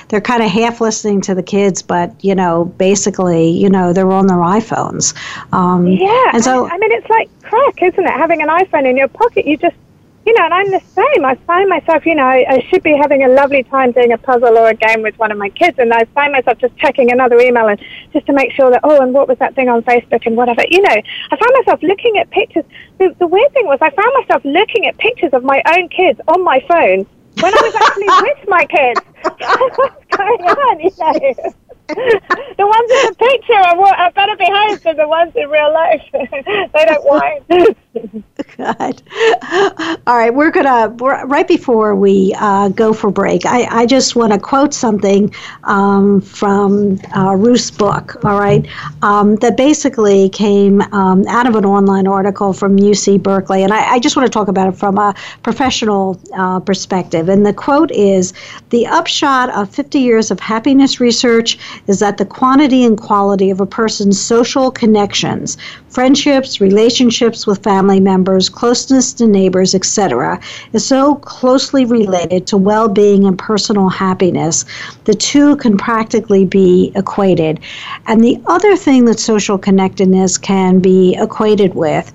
[0.09, 4.11] they're kind of half listening to the kids, but you know, basically, you know, they're
[4.11, 5.14] on their iPhones.
[5.52, 8.11] Um, yeah, and so I, I mean, it's like crack, isn't it?
[8.11, 9.76] Having an iPhone in your pocket, you just
[10.26, 11.24] you know, and I'm the same.
[11.24, 14.18] I find myself, you know, I, I should be having a lovely time doing a
[14.18, 17.12] puzzle or a game with one of my kids, and I find myself just checking
[17.12, 17.80] another email and
[18.12, 20.62] just to make sure that, oh, and what was that thing on Facebook and whatever.
[20.68, 22.64] You know, I found myself looking at pictures.
[22.98, 26.20] The, the weird thing was, I found myself looking at pictures of my own kids
[26.26, 27.06] on my phone
[27.40, 29.00] when I was actually with my kids.
[29.76, 31.54] What's going on, you know?
[31.88, 36.02] the ones in the picture are, are better behaved than the ones in real life.
[36.12, 37.76] they don't whine.
[38.56, 39.02] God.
[40.06, 43.46] All right, we're gonna we're, right before we uh, go for break.
[43.46, 48.24] I, I just want to quote something um, from uh, Ruth's book.
[48.24, 48.66] All right,
[49.02, 53.94] um, that basically came um, out of an online article from UC Berkeley, and I,
[53.94, 57.28] I just want to talk about it from a professional uh, perspective.
[57.28, 58.32] And the quote is:
[58.70, 63.61] "The upshot of 50 years of happiness research is that the quantity and quality of
[63.61, 65.56] a person's social connections,
[65.88, 70.40] friendships, relationships with family members, closeness to neighbors, etc.,
[70.72, 74.64] is so closely related to well being and personal happiness.
[75.05, 77.61] The two can practically be equated.
[78.07, 82.12] And the other thing that social connectedness can be equated with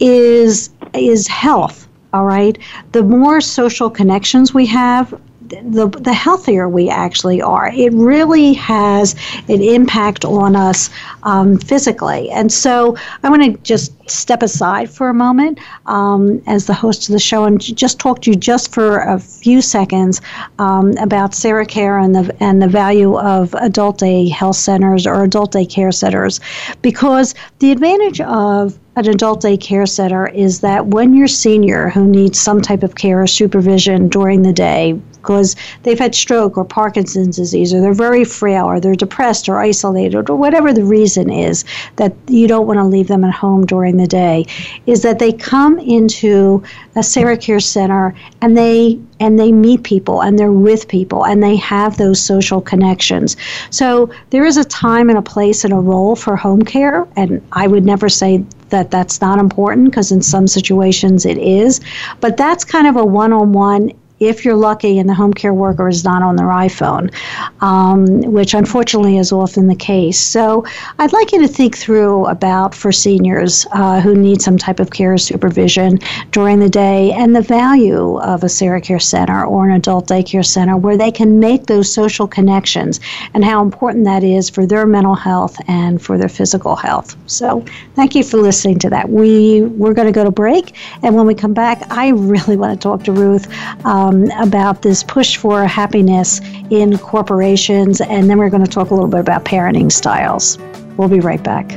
[0.00, 1.88] is, is health.
[2.12, 2.56] All right.
[2.92, 5.12] The more social connections we have,
[5.48, 7.68] the, the healthier we actually are.
[7.68, 9.14] It really has
[9.48, 10.90] an impact on us
[11.22, 12.30] um, physically.
[12.30, 17.08] And so I want to just step aside for a moment um, as the host
[17.08, 20.20] of the show and just talk to you just for a few seconds
[20.58, 25.22] um, about Sarah Care and the, and the value of adult day health centers or
[25.24, 26.40] adult day care centers.
[26.82, 32.06] Because the advantage of an adult day care center is that when you're senior who
[32.06, 36.64] needs some type of care or supervision during the day, because they've had stroke or
[36.66, 41.30] Parkinson's disease, or they're very frail, or they're depressed or isolated, or whatever the reason
[41.30, 41.64] is
[41.96, 44.44] that you don't want to leave them at home during the day,
[44.86, 46.62] is that they come into
[46.94, 51.42] a Sarah Care Center and they and they meet people and they're with people and
[51.42, 53.36] they have those social connections.
[53.70, 57.40] So there is a time and a place and a role for home care, and
[57.52, 61.80] I would never say that that's not important because in some situations it is,
[62.20, 66.04] but that's kind of a one-on-one if you're lucky and the home care worker is
[66.04, 67.12] not on their iPhone,
[67.60, 70.20] um, which unfortunately is often the case.
[70.20, 70.64] So
[70.98, 74.90] I'd like you to think through about for seniors uh, who need some type of
[74.90, 75.98] care supervision
[76.30, 80.46] during the day and the value of a Sarah Care Center or an adult daycare
[80.46, 83.00] center where they can make those social connections
[83.34, 87.16] and how important that is for their mental health and for their physical health.
[87.26, 89.08] So thank you for listening to that.
[89.08, 92.80] We, we're going to go to break, and when we come back, I really want
[92.80, 93.46] to talk to Ruth.
[93.84, 96.40] Uh, um, about this push for happiness
[96.70, 100.58] in corporations, and then we're going to talk a little bit about parenting styles.
[100.96, 101.72] We'll be right back.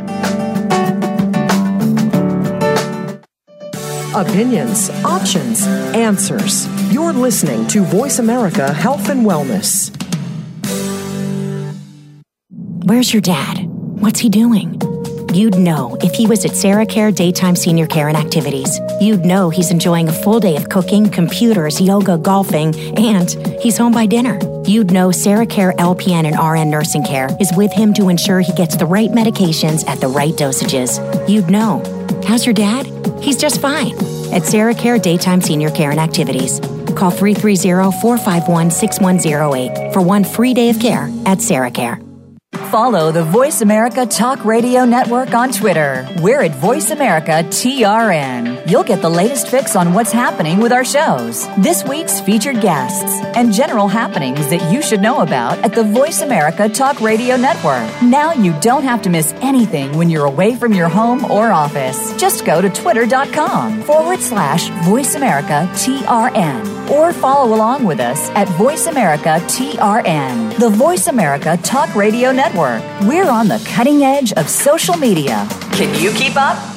[4.16, 6.68] Opinions, options, answers.
[6.92, 9.94] You're listening to Voice America Health and Wellness.
[12.86, 13.66] Where's your dad?
[14.02, 14.82] What's he doing?
[15.34, 18.80] You'd know if he was at Sarah Care Daytime Senior Care and Activities.
[19.00, 23.30] You'd know he's enjoying a full day of cooking, computers, yoga, golfing, and
[23.62, 24.40] he's home by dinner.
[24.66, 28.52] You'd know Sarah Care LPN and RN Nursing Care is with him to ensure he
[28.54, 30.98] gets the right medications at the right dosages.
[31.30, 31.84] You'd know.
[32.26, 32.88] How's your dad?
[33.22, 33.94] He's just fine.
[34.34, 36.60] At Sarah Care Daytime Senior Care and Activities.
[36.96, 42.02] Call 330 451 6108 for one free day of care at Sarah Care.
[42.72, 46.06] Follow the Voice America Talk Radio Network on Twitter.
[46.20, 48.57] We're at Voice America TRN.
[48.68, 53.24] You'll get the latest fix on what's happening with our shows, this week's featured guests,
[53.34, 57.90] and general happenings that you should know about at the Voice America Talk Radio Network.
[58.02, 62.14] Now you don't have to miss anything when you're away from your home or office.
[62.18, 68.50] Just go to twitter.com forward slash Voice America TRN or follow along with us at
[68.58, 72.84] Voice America TRN, the Voice America Talk Radio Network.
[73.04, 75.48] We're on the cutting edge of social media.
[75.72, 76.77] Can you keep up?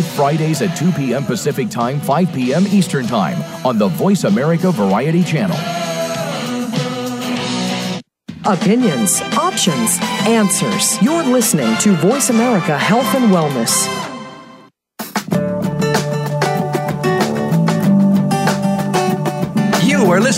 [0.00, 1.24] Fridays at 2 p.m.
[1.24, 2.66] Pacific Time, 5 p.m.
[2.68, 5.56] Eastern Time on the Voice America Variety Channel.
[8.44, 11.00] Opinions, options, answers.
[11.00, 14.11] You're listening to Voice America Health and Wellness.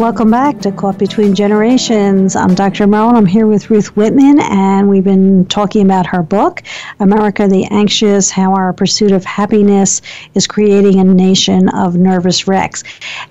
[0.00, 2.34] Welcome back to Caught Between Generations.
[2.34, 2.88] I'm Dr.
[2.88, 3.14] Merrill.
[3.14, 6.64] I'm here with Ruth Whippman, and we've been talking about her book,
[6.98, 10.02] America the Anxious How Our Pursuit of Happiness
[10.34, 12.82] is Creating a Nation of Nervous Wrecks.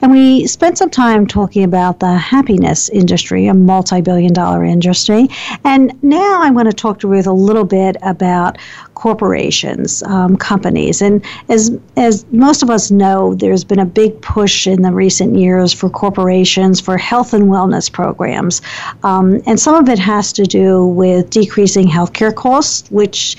[0.02, 5.28] And we spent some time talking about the happiness industry, a multi billion dollar industry.
[5.66, 8.58] And now I want to talk to Ruth a little bit about
[8.94, 11.02] corporations, um, companies.
[11.02, 15.36] And as, as most of us know, there's been a big push in the recent
[15.36, 18.62] years for corporations for health and wellness programs.
[19.04, 23.38] Um, and some of it has to do with decreasing healthcare costs, which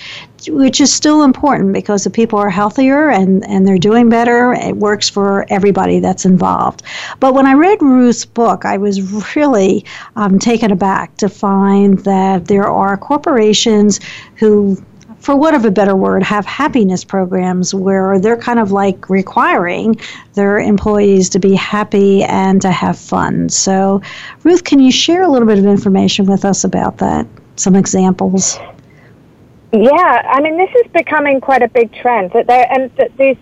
[0.49, 4.53] which is still important because the people are healthier and, and they're doing better.
[4.53, 6.83] It works for everybody that's involved.
[7.21, 9.85] But when I read Ruth's book, I was really
[10.17, 14.01] um, taken aback to find that there are corporations
[14.37, 14.77] who
[15.25, 19.99] for what of a better word, have happiness programs where they're kind of like requiring
[20.35, 23.49] their employees to be happy and to have fun.
[23.49, 24.03] So,
[24.43, 27.27] Ruth, can you share a little bit of information with us about that?
[27.57, 28.59] Some examples.
[29.73, 33.39] Yeah, I mean, this is becoming quite a big trend that there and that these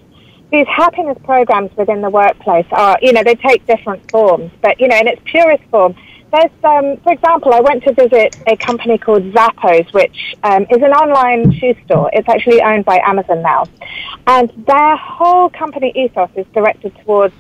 [0.53, 4.87] these happiness programs within the workplace are, you know, they take different forms, but you
[4.87, 5.97] know, in its purest form
[6.33, 10.79] there's, um, for example, I went to visit a company called Zappos, which um, is
[10.79, 12.11] an online shoe store.
[12.13, 13.67] It's actually owned by Amazon now.
[14.27, 17.35] And their whole company ethos is directed towards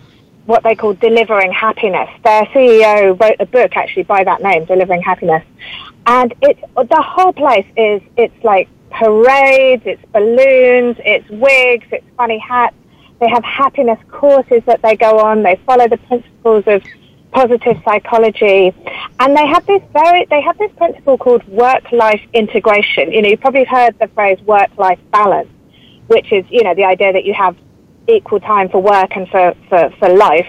[0.44, 2.10] what they call delivering happiness.
[2.22, 5.44] Their CEO wrote a book actually by that name, Delivering Happiness.
[6.06, 12.38] And it's, the whole place is, it's like parades, it's balloons, it's wigs, it's funny
[12.38, 12.76] hats.
[13.20, 15.44] They have happiness courses that they go on.
[15.44, 16.82] They follow the principles of
[17.32, 18.72] positive psychology,
[19.18, 23.12] and they have this very they have this principle called work life integration.
[23.12, 25.48] You know, you've probably heard the phrase work life balance,
[26.06, 27.56] which is you know the idea that you have
[28.08, 30.48] equal time for work and for for, for life.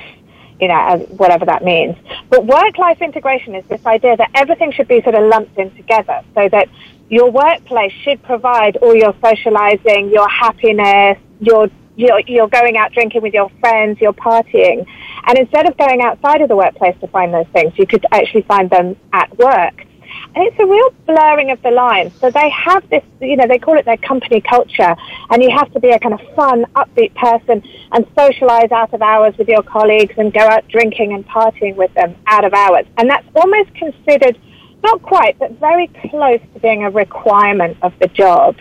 [0.60, 1.98] You know, whatever that means.
[2.30, 5.76] But work life integration is this idea that everything should be sort of lumped in
[5.76, 6.70] together so that
[7.10, 13.22] your workplace should provide all your socializing, your happiness, your you're, you're going out drinking
[13.22, 14.86] with your friends, you're partying.
[15.26, 18.44] And instead of going outside of the workplace to find those things, you could actually
[18.44, 19.86] find them at work.
[20.36, 22.14] And it's a real blurring of the lines.
[22.20, 24.96] So they have this, you know, they call it their company culture,
[25.30, 29.02] and you have to be a kind of fun, upbeat person and socialize out of
[29.02, 32.86] hours with your colleagues and go out drinking and partying with them out of hours.
[32.98, 34.38] And that's almost considered,
[34.84, 38.56] not quite, but very close to being a requirement of the job.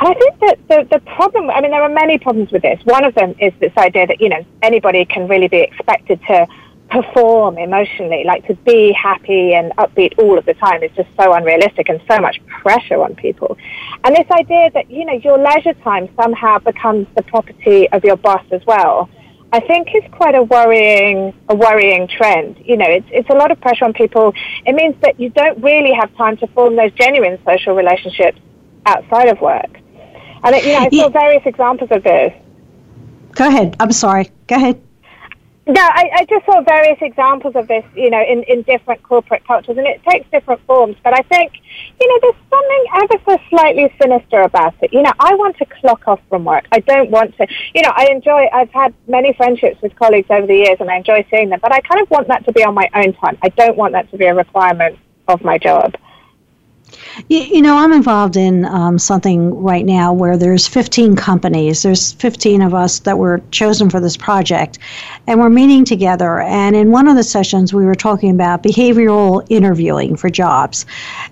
[0.00, 2.80] And I think that the, the problem, I mean, there are many problems with this.
[2.84, 6.46] One of them is this idea that, you know, anybody can really be expected to
[6.90, 11.32] perform emotionally, like to be happy and upbeat all of the time is just so
[11.32, 13.56] unrealistic and so much pressure on people.
[14.04, 18.16] And this idea that, you know, your leisure time somehow becomes the property of your
[18.16, 19.08] boss as well.
[19.52, 22.58] I think is quite a worrying, a worrying trend.
[22.64, 24.34] You know, it's, it's a lot of pressure on people.
[24.64, 28.38] It means that you don't really have time to form those genuine social relationships
[28.86, 29.78] outside of work.
[30.44, 32.32] And, it, you know, I saw various examples of this.
[33.32, 33.76] Go ahead.
[33.80, 34.30] I'm sorry.
[34.46, 34.80] Go ahead.
[35.68, 39.44] No, I, I, just saw various examples of this, you know, in, in different corporate
[39.44, 40.94] cultures, and it takes different forms.
[41.02, 41.54] But I think,
[42.00, 44.92] you know, there's something ever so slightly sinister about it.
[44.92, 46.66] You know, I want to clock off from work.
[46.70, 50.46] I don't want to, you know, I enjoy, I've had many friendships with colleagues over
[50.46, 52.62] the years, and I enjoy seeing them, but I kind of want that to be
[52.62, 53.36] on my own time.
[53.42, 55.96] I don't want that to be a requirement of my job.
[57.28, 61.82] You, know, I'm involved in um, something right now where there's 15 companies.
[61.82, 64.78] There's 15 of us that were chosen for this project,
[65.26, 66.40] and we're meeting together.
[66.40, 70.84] And in one of the sessions, we were talking about behavioral interviewing for jobs,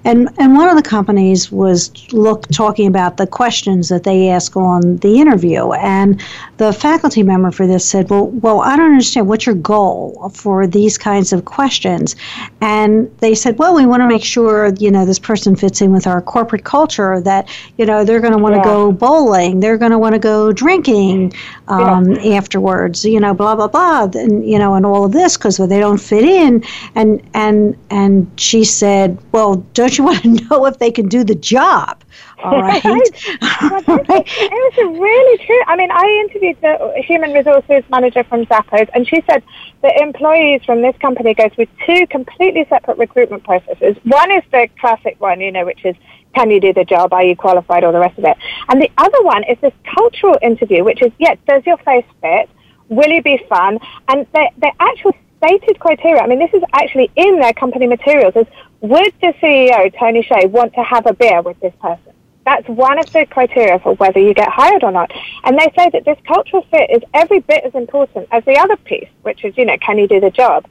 [0.05, 4.57] and and one of the companies was look talking about the questions that they ask
[4.57, 5.73] on the interview.
[5.73, 6.21] And
[6.57, 9.29] the faculty member for this said, "Well, well, I don't understand.
[9.29, 12.17] What's your goal for these kinds of questions?"
[12.63, 15.83] And they said, "Well, we want to make sure you know this person." Person fits
[15.83, 18.65] in with our corporate culture that you know they're going to want to yeah.
[18.65, 21.33] go bowling they're going to want to go drinking
[21.69, 22.37] um, yeah.
[22.37, 25.79] afterwards you know blah blah blah and you know and all of this because they
[25.79, 26.65] don't fit in
[26.95, 31.23] and and and she said well don't you want to know if they can do
[31.23, 32.03] the job
[32.45, 32.85] all right.
[32.85, 35.61] It was really true.
[35.67, 39.43] I mean, I interviewed the human resources manager from Zappos, and she said
[39.83, 43.97] that employees from this company go through two completely separate recruitment processes.
[44.05, 45.97] One is the classic one, you know, which is
[46.35, 47.13] can you do the job?
[47.13, 47.85] Are you qualified?
[47.85, 48.37] All the rest of it.
[48.69, 52.51] And the other one is this cultural interview, which is, yeah, does your face fit?
[52.89, 53.79] Will you be fun?
[54.09, 58.35] And the, the actual stated criteria, I mean, this is actually in their company materials,
[58.37, 58.47] is
[58.81, 62.14] would the CEO, Tony Hsieh, want to have a beer with this person?
[62.45, 65.11] That's one of the criteria for whether you get hired or not.
[65.45, 68.77] And they say that this cultural fit is every bit as important as the other
[68.77, 70.67] piece, which is, you know, can you do the job?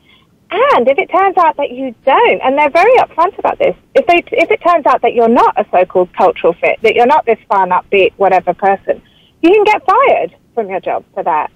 [0.51, 4.05] And if it turns out that you don't, and they're very upfront about this, if
[4.05, 7.25] they if it turns out that you're not a so-called cultural fit, that you're not
[7.25, 9.01] this fun, upbeat, whatever person,
[9.41, 11.51] you can get fired from your job for that.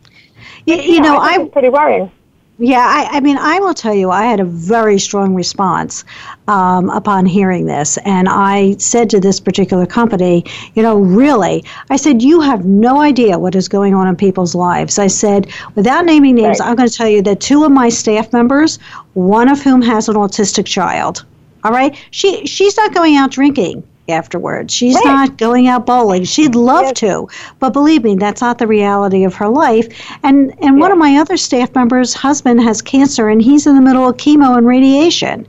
[0.65, 2.11] You, you know, I, I pretty worrying.
[2.59, 6.03] Yeah, I, I, mean, I will tell you, I had a very strong response
[6.47, 7.97] um, upon hearing this.
[7.97, 10.43] And I said to this particular company,
[10.73, 14.55] you know, really, I said, you have no idea what is going on in people's
[14.55, 14.97] lives.
[14.97, 16.69] I said, without naming names, right.
[16.69, 18.77] I'm going to tell you that two of my staff members,
[19.13, 21.25] one of whom has an autistic child,
[21.63, 24.73] all right, she she's not going out drinking afterwards.
[24.73, 25.05] She's right.
[25.05, 26.23] not going out bowling.
[26.23, 26.99] She'd love yes.
[26.99, 27.27] to,
[27.59, 29.87] but believe me, that's not the reality of her life.
[30.23, 33.81] And and one of my other staff members' husband has cancer, and he's in the
[33.81, 35.47] middle of chemo and radiation.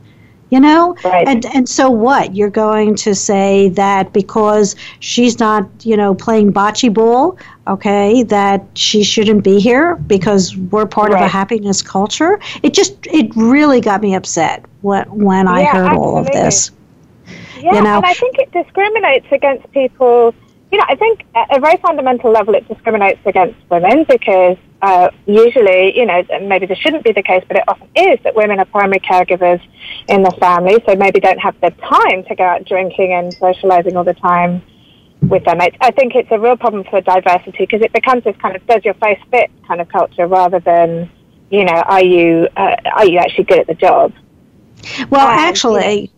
[0.50, 1.28] You know, right.
[1.28, 2.34] and and so what?
[2.34, 7.36] You're going to say that because she's not, you know, playing bocce ball,
[7.66, 11.20] okay, that she shouldn't be here because we're part right.
[11.20, 12.40] of a happiness culture.
[12.62, 15.98] It just it really got me upset when when yeah, I heard absolutely.
[15.98, 16.70] all of this.
[17.60, 17.96] Yeah, you know?
[17.96, 20.34] and I think it discriminates against people.
[20.70, 25.10] You know, I think at a very fundamental level, it discriminates against women because uh,
[25.26, 28.60] usually, you know, maybe this shouldn't be the case, but it often is that women
[28.60, 29.60] are primary caregivers
[30.08, 33.96] in the family, so maybe don't have the time to go out drinking and socializing
[33.96, 34.62] all the time
[35.22, 35.76] with their mates.
[35.80, 38.84] I think it's a real problem for diversity because it becomes this kind of does
[38.84, 41.10] your face fit kind of culture rather than,
[41.50, 44.12] you know, are you uh, are you actually good at the job?
[45.10, 46.12] Well, um, actually,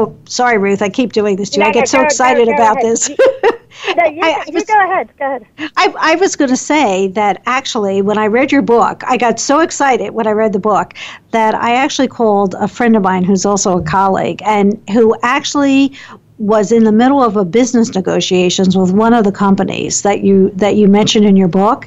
[0.00, 0.80] Oh, sorry, Ruth.
[0.80, 1.64] I keep doing this to you.
[1.64, 2.90] No, I get no, so go, excited go, go about ahead.
[2.90, 3.08] this.
[3.08, 5.10] no, you, I, you was, go ahead.
[5.18, 5.46] Go ahead.
[5.76, 9.38] I, I was going to say that actually, when I read your book, I got
[9.38, 10.94] so excited when I read the book
[11.32, 15.92] that I actually called a friend of mine who's also a colleague and who actually
[16.40, 20.50] was in the middle of a business negotiations with one of the companies that you
[20.54, 21.86] that you mentioned in your book,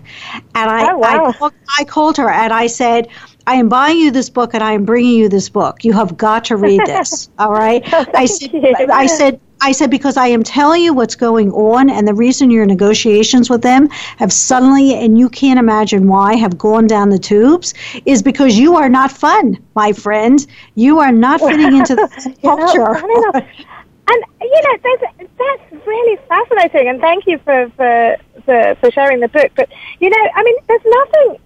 [0.53, 1.33] and I oh, wow.
[1.41, 1.49] I,
[1.79, 3.07] I called her and I said,
[3.45, 5.83] I am buying you this book and I am bringing you this book.
[5.83, 7.29] You have got to read this.
[7.39, 7.81] all right.
[8.15, 8.51] I said,
[8.89, 12.51] I said, I said, because I am telling you what's going on, and the reason
[12.51, 17.17] your negotiations with them have suddenly, and you can't imagine why, have gone down the
[17.17, 17.73] tubes,
[18.05, 20.45] is because you are not fun, my friend.
[20.75, 22.97] You are not fitting into the culture.
[22.97, 29.21] and you know, that's, that's really fascinating, and thank you for, for, for, for sharing
[29.21, 29.49] the book.
[29.55, 29.69] But,
[30.01, 31.37] you know, I mean, there's nothing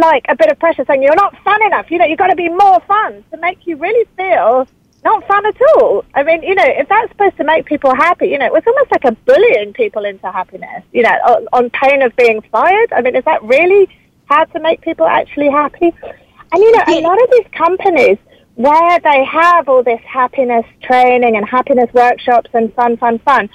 [0.00, 1.90] like a bit of pressure saying you're not fun enough.
[1.90, 4.66] You know, you've got to be more fun to make you really feel
[5.04, 6.04] not fun at all.
[6.14, 8.62] I mean, you know, if that's supposed to make people happy, you know, it was
[8.66, 12.92] almost like a bullying people into happiness, you know, on, on pain of being fired.
[12.92, 13.88] I mean, is that really
[14.26, 15.94] how to make people actually happy?
[16.52, 18.18] And, you know, a lot of these companies
[18.56, 23.48] where they have all this happiness training and happiness workshops and fun, fun, fun,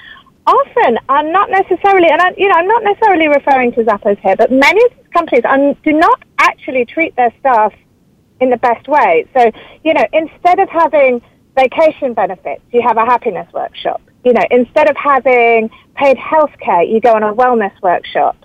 [0.45, 4.35] often are not necessarily, and I, you know, I'm not necessarily referring to Zappos here,
[4.35, 4.81] but many
[5.13, 5.43] companies
[5.83, 7.73] do not actually treat their staff
[8.41, 9.25] in the best way.
[9.35, 9.51] So,
[9.83, 11.21] you know, instead of having
[11.55, 14.01] vacation benefits, you have a happiness workshop.
[14.25, 18.37] You know, instead of having paid healthcare, you go on a wellness workshop.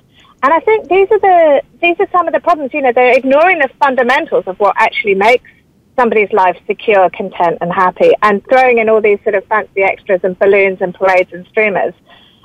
[0.43, 2.73] And I think these are the these are some of the problems.
[2.73, 5.51] You know, they're ignoring the fundamentals of what actually makes
[5.99, 10.21] somebody's life secure, content, and happy, and throwing in all these sort of fancy extras
[10.23, 11.95] and balloons and parades and streamers,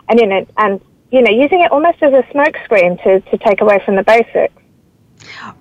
[0.10, 0.82] and you know, and
[1.12, 4.63] you know, using it almost as a smokescreen to to take away from the basics.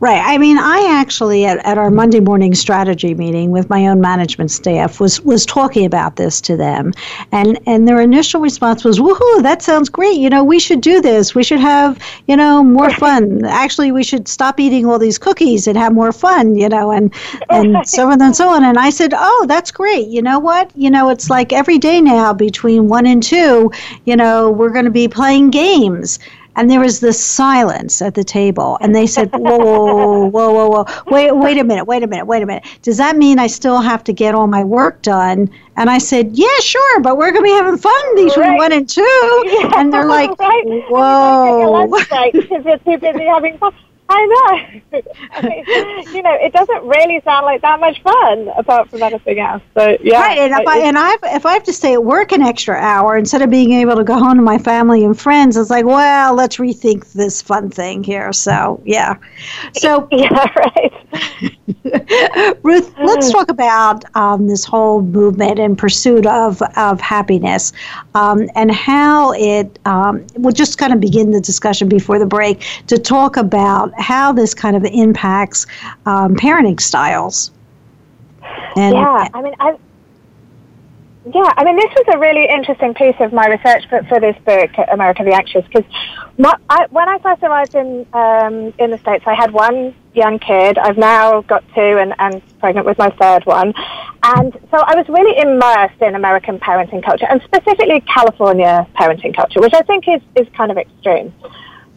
[0.01, 0.21] Right.
[0.25, 4.51] I mean, I actually at, at our Monday morning strategy meeting with my own management
[4.51, 6.93] staff was was talking about this to them,
[7.31, 9.43] and and their initial response was, "Woohoo!
[9.43, 10.17] That sounds great.
[10.17, 11.35] You know, we should do this.
[11.35, 13.45] We should have you know more fun.
[13.45, 16.57] Actually, we should stop eating all these cookies and have more fun.
[16.57, 17.13] You know, and
[17.51, 20.09] and so on and so on." And I said, "Oh, that's great.
[20.09, 20.71] You know what?
[20.77, 23.71] You know, it's like every day now between one and two.
[24.05, 26.19] You know, we're going to be playing games."
[26.57, 30.69] And there was this silence at the table and they said whoa whoa whoa whoa
[30.69, 32.65] whoa wait wait a minute wait a minute wait a minute.
[32.83, 35.51] Does that mean i still have to get all my work done?
[35.77, 38.59] And i said yeah sure but we're going to be having fun between right.
[38.59, 39.03] one and two.
[39.53, 40.65] Yeah, and they're like right.
[40.89, 41.89] whoa.
[42.33, 43.75] because busy having fun
[44.13, 45.01] I know.
[45.33, 45.43] I
[46.05, 49.63] mean, you know, it doesn't really sound like that much fun apart from anything else.
[49.75, 50.21] So yeah.
[50.21, 52.77] Right, and if I and I if I have to stay at work an extra
[52.77, 55.87] hour instead of being able to go home to my family and friends, it's like,
[55.87, 58.33] well, let's rethink this fun thing here.
[58.33, 59.17] So yeah.
[59.73, 60.93] So yeah, right.
[62.63, 67.73] Ruth, let's talk about um, this whole movement and pursuit of of happiness,
[68.15, 69.79] um, and how it.
[69.87, 74.33] Um, we'll just kind of begin the discussion before the break to talk about how
[74.33, 75.67] this kind of impacts
[76.05, 77.51] um, parenting styles.
[78.77, 79.77] And, yeah, I mean, I,
[81.33, 84.37] yeah, I mean, this was a really interesting piece of my research for, for this
[84.45, 85.85] book, America the Anxious, because
[86.37, 90.79] when I first arrived in um, in the States, I had one young kid.
[90.79, 93.73] I've now got two and, and pregnant with my third one.
[94.25, 99.61] And so I was really immersed in American parenting culture, and specifically California parenting culture,
[99.61, 101.33] which I think is, is kind of extreme.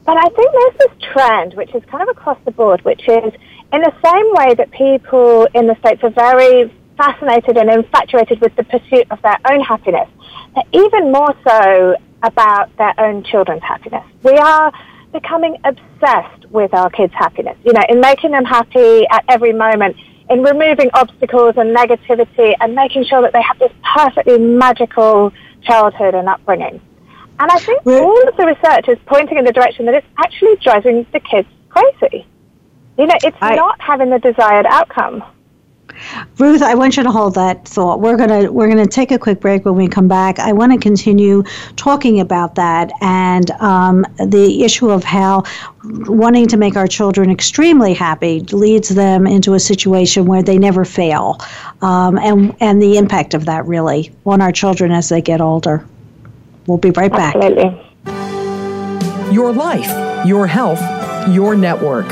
[0.06, 3.34] But I think there's this trend, which is kind of across the board, which is
[3.74, 8.56] in the same way that people in the States are very fascinated and infatuated with
[8.56, 10.08] the pursuit of their own happiness,
[10.54, 14.04] they're even more so about their own children's happiness.
[14.24, 14.72] We are
[15.12, 19.96] becoming obsessed with our kids' happiness, you know, in making them happy at every moment,
[20.30, 25.32] in removing obstacles and negativity and making sure that they have this perfectly magical
[25.64, 26.82] childhood and upbringing.
[27.40, 30.56] And I think all of the research is pointing in the direction that it's actually
[30.58, 32.26] driving the kids crazy.
[32.98, 35.24] You know, it's I, not having the desired outcome.
[36.38, 38.00] Ruth, I want you to hold that thought.
[38.02, 40.40] We're gonna we're gonna take a quick break when we come back.
[40.40, 41.44] I want to continue
[41.76, 45.44] talking about that and um, the issue of how
[45.84, 50.84] wanting to make our children extremely happy leads them into a situation where they never
[50.86, 51.38] fail,
[51.82, 55.86] um, and and the impact of that really on our children as they get older.
[56.68, 57.36] We'll be right back.
[57.36, 57.82] Absolutely.
[59.34, 60.82] Your life, your health,
[61.30, 62.08] your network.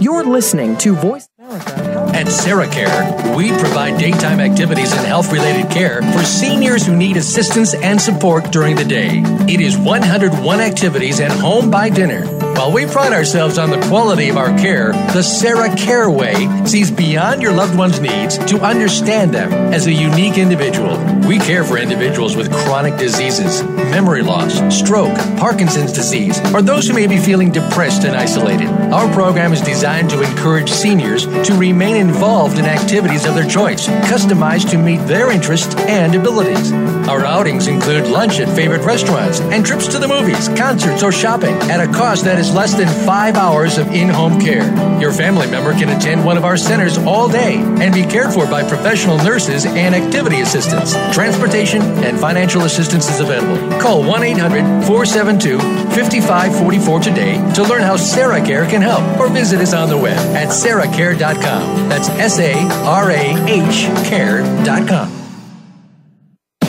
[0.00, 1.70] You're listening to Voice America.
[2.14, 7.74] At SarahCare, we provide daytime activities and health related care for seniors who need assistance
[7.74, 9.22] and support during the day.
[9.48, 12.41] It is 101 activities and home by dinner.
[12.54, 16.90] While we pride ourselves on the quality of our care, the Sarah Care Way sees
[16.90, 20.96] beyond your loved one's needs to understand them as a unique individual.
[21.26, 26.94] We care for individuals with chronic diseases, memory loss, stroke, Parkinson's disease, or those who
[26.94, 28.68] may be feeling depressed and isolated.
[28.92, 33.88] Our program is designed to encourage seniors to remain involved in activities of their choice,
[33.88, 36.72] customized to meet their interests and abilities.
[37.08, 41.54] Our outings include lunch at favorite restaurants and trips to the movies, concerts, or shopping
[41.70, 44.64] at a cost that is less than five hours of in home care.
[45.00, 48.46] Your family member can attend one of our centers all day and be cared for
[48.46, 50.94] by professional nurses and activity assistants.
[51.14, 53.78] Transportation and financial assistance is available.
[53.80, 59.60] Call 1 800 472 5544 today to learn how Sarah Care can help or visit
[59.60, 61.88] us on the web at sarahcare.com.
[61.88, 65.21] That's S A R A H care.com.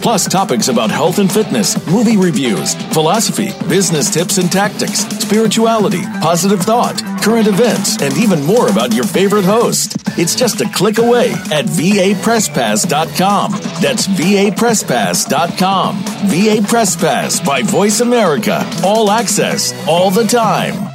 [0.00, 6.60] plus topics about health and fitness, movie reviews, philosophy, business tips and tactics, spirituality, positive
[6.60, 9.96] thought, current events, and even more about your favorite host.
[10.18, 13.52] It's just a click away at vapresspass.com.
[13.80, 15.96] That's vapresspass.com.
[16.28, 18.64] VA Press Pass by Voice America.
[18.84, 20.88] All access, all the time.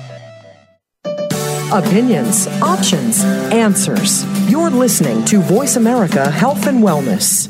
[1.72, 4.26] Opinions, options, answers.
[4.49, 7.49] You're listening to Voice America Health and Wellness.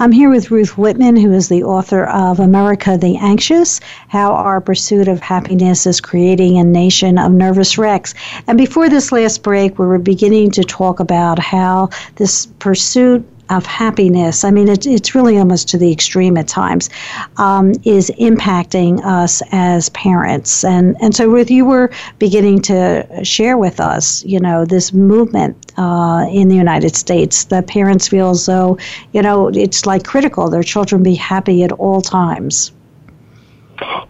[0.00, 3.78] I'm here with Ruth Whippman, who is the author of America the Anxious
[4.08, 8.12] How Our Pursuit of Happiness is Creating a Nation of Nervous Wrecks.
[8.48, 13.66] And before this last break, we were beginning to talk about how this pursuit of
[13.66, 16.90] happiness, I mean, it, it's really almost to the extreme at times,
[17.36, 20.64] um, is impacting us as parents.
[20.64, 25.63] And, and so, Ruth, you were beginning to share with us, you know, this movement
[25.76, 28.78] uh, in the United States that parents feel as though,
[29.12, 32.72] you know, it's like critical their children be happy at all times.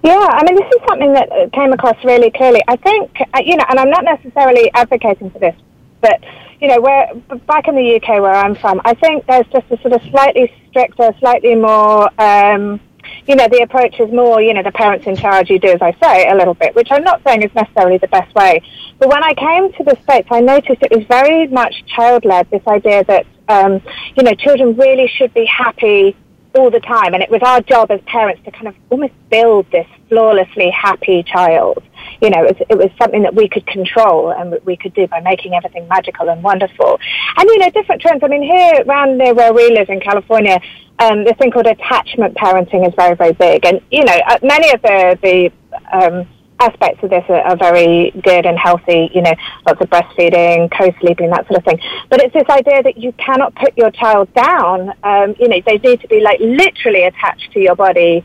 [0.02, 2.62] Yeah, I mean, this is something that uh, came across really clearly.
[2.68, 5.56] I think, uh, you know, and I'm not necessarily advocating for this,
[6.00, 6.22] but
[6.60, 7.14] you know, where
[7.46, 10.52] back in the UK where I'm from, I think there's just a sort of slightly
[10.70, 12.80] stricter, slightly more, um,
[13.26, 15.80] you know, the approach is more, you know, the parents in charge, you do as
[15.80, 18.62] I say, a little bit, which I'm not saying is necessarily the best way.
[18.98, 22.50] But when I came to the States, I noticed it was very much child led,
[22.50, 23.80] this idea that, um,
[24.16, 26.16] you know, children really should be happy
[26.54, 27.14] all the time.
[27.14, 31.22] And it was our job as parents to kind of almost build this flawlessly happy
[31.22, 31.82] child.
[32.20, 35.06] You know, it was, it was something that we could control and we could do
[35.06, 36.98] by making everything magical and wonderful.
[37.36, 38.22] And, you know, different trends.
[38.22, 40.60] I mean, here around near where we live in California,
[40.98, 43.64] um, this thing called attachment parenting is very, very big.
[43.64, 45.52] And, you know, uh, many of the, the
[45.92, 46.28] um,
[46.60, 49.34] aspects of this are, are, very good and healthy, you know,
[49.66, 51.80] lots of breastfeeding, co-sleeping, that sort of thing.
[52.10, 54.90] But it's this idea that you cannot put your child down.
[55.02, 58.24] Um, you know, they need to be like literally attached to your body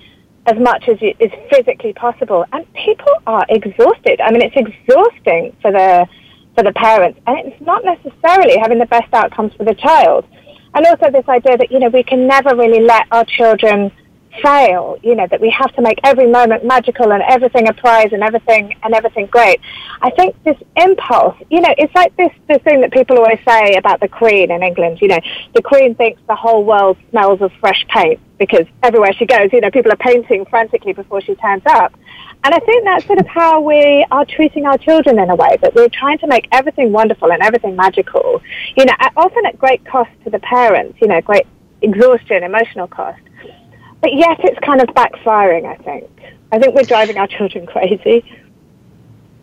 [0.50, 2.46] as much as is physically possible.
[2.52, 4.20] And people are exhausted.
[4.22, 6.08] I mean, it's exhausting for the
[6.56, 10.26] for the parents, and it's not necessarily having the best outcomes for the child.
[10.74, 13.92] And also this idea that you know we can never really let our children
[14.42, 18.12] fail, you know, that we have to make every moment magical and everything a prize
[18.12, 19.60] and everything and everything great.
[20.02, 23.76] I think this impulse, you know, it's like this this thing that people always say
[23.76, 25.20] about the Queen in England, you know,
[25.54, 29.62] the Queen thinks the whole world smells of fresh paint because everywhere she goes, you
[29.62, 31.94] know, people are painting frantically before she turns up.
[32.44, 35.58] And I think that's sort of how we are treating our children in a way,
[35.62, 38.42] that we're trying to make everything wonderful and everything magical,
[38.78, 41.46] you know, often at great cost to the parents, you know, great
[41.82, 43.20] exhaustion, emotional cost.
[44.02, 46.10] But yet it's kind of backfiring, I think.
[46.52, 48.24] I think we're driving our children crazy.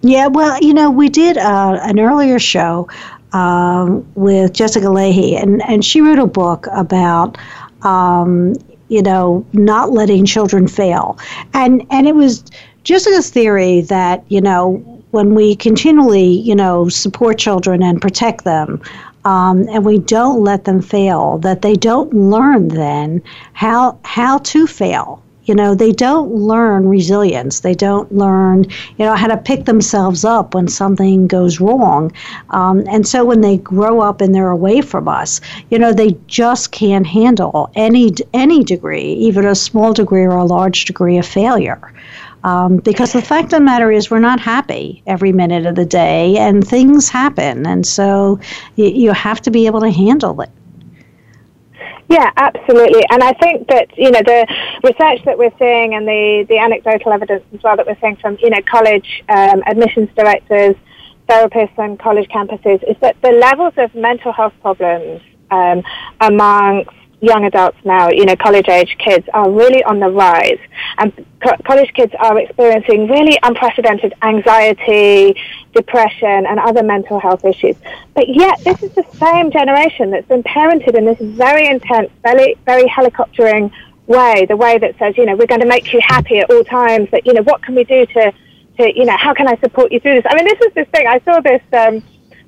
[0.02, 2.88] Yeah, well, you know, we did uh, an earlier show
[3.32, 7.38] um, with Jessica Lahey, and, and she wrote a book about,
[7.82, 8.54] um,
[8.88, 11.18] you know, not letting children fail.
[11.54, 12.44] And, and it was
[12.84, 14.74] Jessica's theory that, you know,
[15.10, 18.80] when we continually, you know, support children and protect them,
[19.26, 23.20] um, and we don't let them fail, that they don't learn then
[23.54, 25.20] how how to fail.
[25.46, 27.60] You know, they don't learn resilience.
[27.60, 28.64] They don't learn,
[28.98, 32.12] you know, how to pick themselves up when something goes wrong.
[32.50, 36.16] Um, and so when they grow up and they're away from us, you know, they
[36.26, 41.26] just can't handle any any degree, even a small degree or a large degree of
[41.26, 41.92] failure.
[42.44, 45.84] Um, because the fact of the matter is, we're not happy every minute of the
[45.84, 48.38] day, and things happen, and so
[48.76, 50.50] you, you have to be able to handle it.
[52.08, 53.04] Yeah, absolutely.
[53.10, 54.46] And I think that, you know, the
[54.84, 58.38] research that we're seeing and the, the anecdotal evidence as well that we're seeing from,
[58.40, 60.76] you know, college um, admissions directors,
[61.28, 65.20] therapists and college campuses is that the levels of mental health problems
[65.50, 65.82] um,
[66.20, 66.90] amongst
[67.30, 70.62] young adults now, you know, college age kids are really on the rise.
[70.98, 71.12] And
[71.44, 75.36] co- college kids are experiencing really unprecedented anxiety,
[75.74, 77.76] depression, and other mental health issues.
[78.14, 82.56] But yet, this is the same generation that's been parented in this very intense, very,
[82.64, 83.72] very helicoptering
[84.06, 86.64] way, the way that says, you know, we're going to make you happy at all
[86.64, 88.32] times, that, you know, what can we do to,
[88.78, 90.26] to you know, how can I support you through this?
[90.30, 91.06] I mean, this is this thing.
[91.06, 91.62] I saw this.
[91.72, 92.02] Um,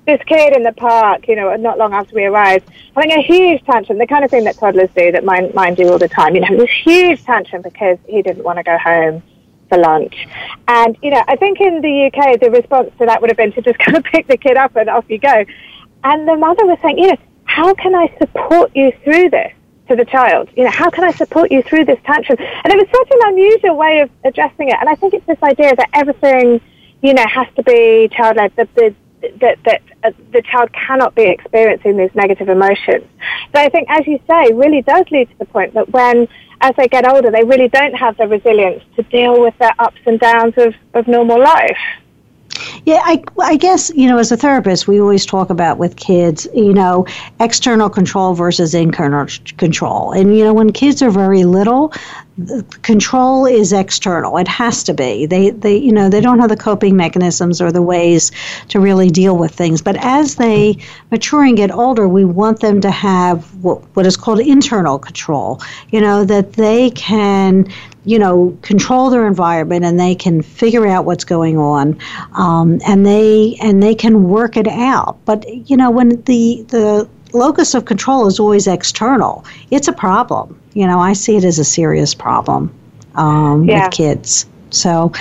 [0.09, 3.63] this kid in the park, you know, not long after we arrived, having a huge
[3.65, 6.35] tantrum, the kind of thing that toddlers do that mine, mine do all the time,
[6.35, 9.23] you know, this huge tantrum because he didn't want to go home
[9.69, 10.27] for lunch.
[10.67, 13.53] And, you know, I think in the UK, the response to that would have been
[13.53, 15.45] to just kind of pick the kid up and off you go.
[16.05, 19.53] And the mother was saying, you know, how can I support you through this?
[19.89, 20.51] to the child.
[20.55, 22.37] You know, how can I support you through this tantrum?
[22.39, 24.77] And it was such an unusual way of addressing it.
[24.79, 26.61] And I think it's this idea that everything,
[27.01, 28.55] you know, has to be child led.
[28.57, 28.95] That the
[29.41, 33.05] that that uh, the child cannot be experiencing these negative emotions.
[33.55, 36.29] So I think, as you say, really does lead to the point that when,
[36.61, 40.01] as they get older, they really don't have the resilience to deal with their ups
[40.07, 41.79] and downs of, of normal life.
[42.85, 46.47] Yeah, I, I guess, you know, as a therapist, we always talk about with kids,
[46.55, 47.07] you know,
[47.41, 50.13] external control versus internal control.
[50.13, 51.93] And, you know, when kids are very little,
[52.83, 54.37] control is external.
[54.37, 55.27] It has to be.
[55.27, 58.31] They, they, you know, they don't have the coping mechanisms or the ways
[58.69, 59.83] to really deal with things.
[59.83, 60.79] But as they
[61.11, 65.61] mature and get older, we want them to have what, what is called internal control.
[65.91, 67.69] You know, that they can
[68.09, 71.99] you know, control their environment and they can figure out what's going on,
[72.33, 75.19] um, and they and they can work it out.
[75.27, 80.59] But you know, when the the locus of control is always external, it's a problem.
[80.73, 82.75] You know, I see it as a serious problem
[83.15, 83.85] um, yeah.
[83.85, 84.47] with kids.
[84.71, 85.13] So,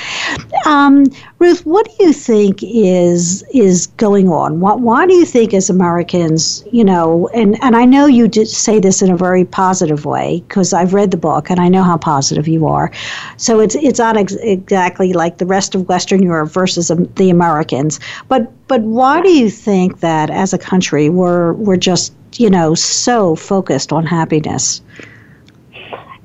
[0.66, 1.06] um,
[1.40, 4.60] Ruth, what do you think is is going on?
[4.60, 8.48] What, why do you think, as Americans, you know, and, and I know you did
[8.48, 11.84] say this in a very positive way because I've read the book and I know
[11.84, 12.92] how positive you are.
[13.38, 17.30] So it's it's not ex- exactly like the rest of Western Europe versus um, the
[17.30, 18.00] Americans.
[18.28, 22.76] But but why do you think that as a country we're we're just you know
[22.76, 24.82] so focused on happiness?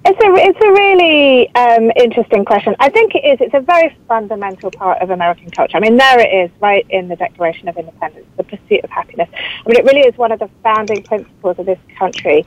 [0.04, 2.74] It's a it's a really um, interesting question.
[2.80, 3.40] I think it is.
[3.40, 5.76] It's a very fundamental part of American culture.
[5.76, 9.28] I mean, there it is, right in the Declaration of Independence, the pursuit of happiness.
[9.32, 12.44] I mean, it really is one of the founding principles of this country.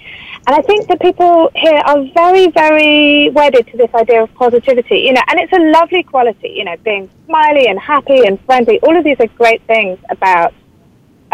[0.47, 4.99] And I think that people here are very, very wedded to this idea of positivity.
[4.99, 6.49] You know, and it's a lovely quality.
[6.49, 8.81] You know, being smiley and happy and friendly.
[8.81, 10.53] All of these are great things about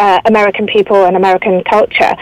[0.02, 2.12] uh, American people and American culture.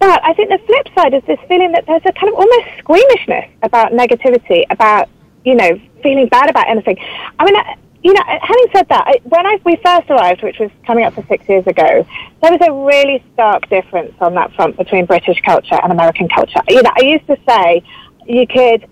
[0.00, 2.66] But I think the flip side is this feeling that there's a kind of almost
[2.78, 5.10] squeamishness about negativity, about,
[5.44, 6.96] you know, feeling bad about anything.
[7.38, 7.56] I mean,
[8.02, 11.24] you know, having said that, when I, we first arrived, which was coming up for
[11.26, 12.06] six years ago,
[12.40, 16.60] there was a really stark difference on that front between British culture and American culture.
[16.68, 17.82] You know, I used to say
[18.26, 18.88] you could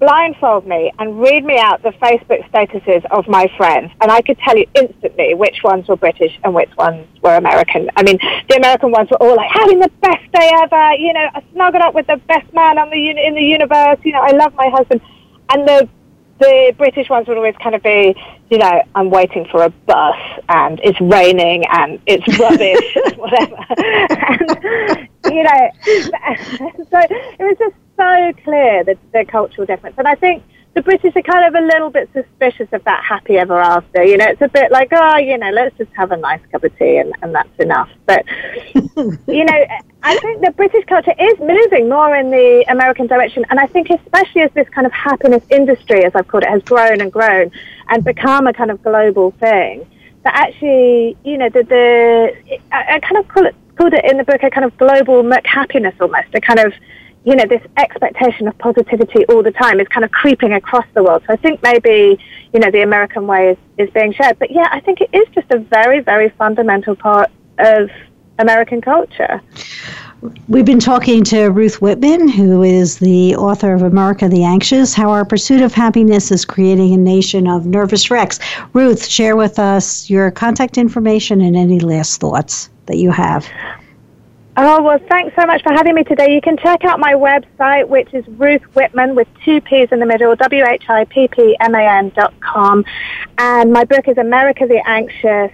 [0.00, 4.38] blindfold me and read me out the Facebook statuses of my friends, and I could
[4.38, 7.90] tell you instantly which ones were British and which ones were American.
[7.96, 10.94] I mean, the American ones were all like having the best day ever.
[10.94, 13.98] You know, I snuggled up with the best man on the uni- in the universe.
[14.02, 15.02] You know, I love my husband,
[15.50, 15.88] and the
[16.40, 18.16] the British ones would always kind of be,
[18.48, 20.16] you know, I'm waiting for a bus
[20.48, 23.56] and it's raining and it's rubbish, whatever.
[25.24, 25.70] and, you know,
[26.90, 29.96] so it was just so clear the, the cultural difference.
[29.98, 30.42] And I think
[30.74, 34.04] the British are kind of a little bit suspicious of that happy ever after.
[34.04, 36.62] You know, it's a bit like, oh, you know, let's just have a nice cup
[36.62, 37.90] of tea and, and that's enough.
[38.06, 38.24] But,
[38.74, 39.66] you know,
[40.02, 43.44] I think the British culture is moving more in the American direction.
[43.50, 46.62] And I think especially as this kind of happiness industry, as I've called it, has
[46.62, 47.50] grown and grown
[47.88, 49.86] and become a kind of global thing,
[50.22, 54.18] that actually, you know, the, the I, I kind of call it, called it in
[54.18, 56.72] the book a kind of global happiness almost, a kind of,
[57.24, 61.02] you know, this expectation of positivity all the time is kind of creeping across the
[61.02, 61.22] world.
[61.26, 62.18] So I think maybe,
[62.52, 64.38] you know, the American way is, is being shared.
[64.38, 67.90] But yeah, I think it is just a very, very fundamental part of
[68.38, 69.42] American culture.
[70.48, 75.10] We've been talking to Ruth Whippman, who is the author of America the Anxious How
[75.10, 78.38] Our Pursuit of Happiness is Creating a Nation of Nervous Wrecks.
[78.74, 83.48] Ruth, share with us your contact information and any last thoughts that you have.
[84.56, 86.34] Oh, well, thanks so much for having me today.
[86.34, 90.06] You can check out my website, which is Ruth Whippman with two P's in the
[90.06, 92.84] middle, W-H-I-P-P-M-A-N dot com.
[93.38, 95.52] And my book is America the Anxious,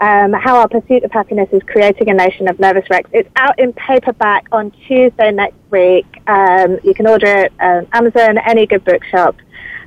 [0.00, 3.10] um, How Our Pursuit of Happiness is Creating a Nation of Nervous Wrecks.
[3.12, 6.06] It's out in paperback on Tuesday next week.
[6.28, 9.34] Um, you can order it on Amazon, any good bookshop.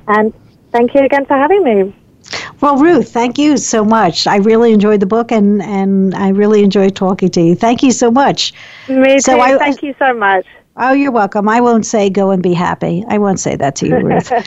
[0.06, 0.34] And
[0.70, 1.94] thank you again for having me.
[2.60, 4.26] Well, Ruth, thank you so much.
[4.26, 7.54] I really enjoyed the book and, and I really enjoyed talking to you.
[7.54, 8.52] Thank you so much.
[8.88, 9.20] Me too.
[9.20, 10.46] So I, thank you so much.
[10.76, 11.48] Oh, you're welcome.
[11.48, 13.04] I won't say go and be happy.
[13.08, 14.30] I won't say that to you, Ruth.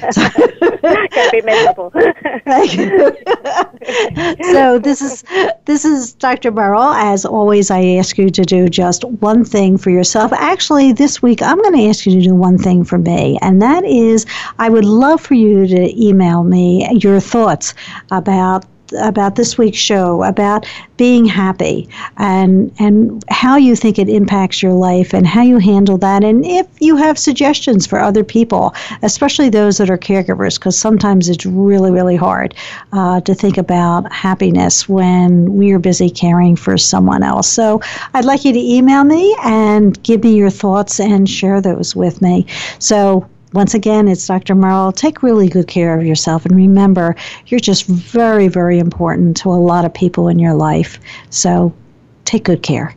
[0.84, 1.92] Can't be miserable.
[4.44, 5.24] so this is
[5.66, 6.52] this is Dr.
[6.52, 6.94] Merrill.
[6.94, 10.34] As always, I ask you to do just one thing for yourself.
[10.34, 13.62] Actually, this week I'm going to ask you to do one thing for me, and
[13.62, 14.26] that is
[14.60, 17.74] I would love for you to email me your thoughts
[18.12, 18.66] about
[19.00, 20.66] about this week's show about
[20.98, 25.98] being happy and and how you think it impacts your life and how you handle
[25.98, 26.24] that.
[26.24, 31.30] And if you have suggestions for other people especially those that are caregivers because sometimes
[31.30, 32.54] it's really really hard
[32.92, 37.50] uh, to think about happiness when we are busy caring for someone else.
[37.50, 37.82] So
[38.14, 42.22] i'd like you to email me and give me your thoughts and share those with
[42.22, 42.46] me.
[42.80, 44.56] So once again, it's Dr.
[44.56, 44.92] Merle.
[44.92, 47.16] Take really good care of yourself and remember
[47.48, 51.00] you're just very, very important to a lot of people in your life.
[51.30, 51.74] So
[52.26, 52.96] take good care.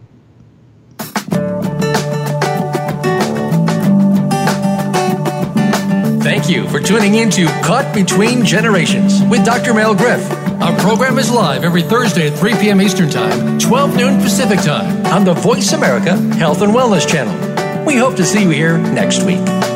[6.23, 9.73] Thank you for tuning in to Caught Between Generations with Dr.
[9.73, 10.29] Mel Griff.
[10.61, 12.81] Our program is live every Thursday at 3 p.m.
[12.81, 17.85] Eastern Time, 12 noon Pacific Time on the Voice America Health and Wellness Channel.
[17.85, 19.76] We hope to see you here next week.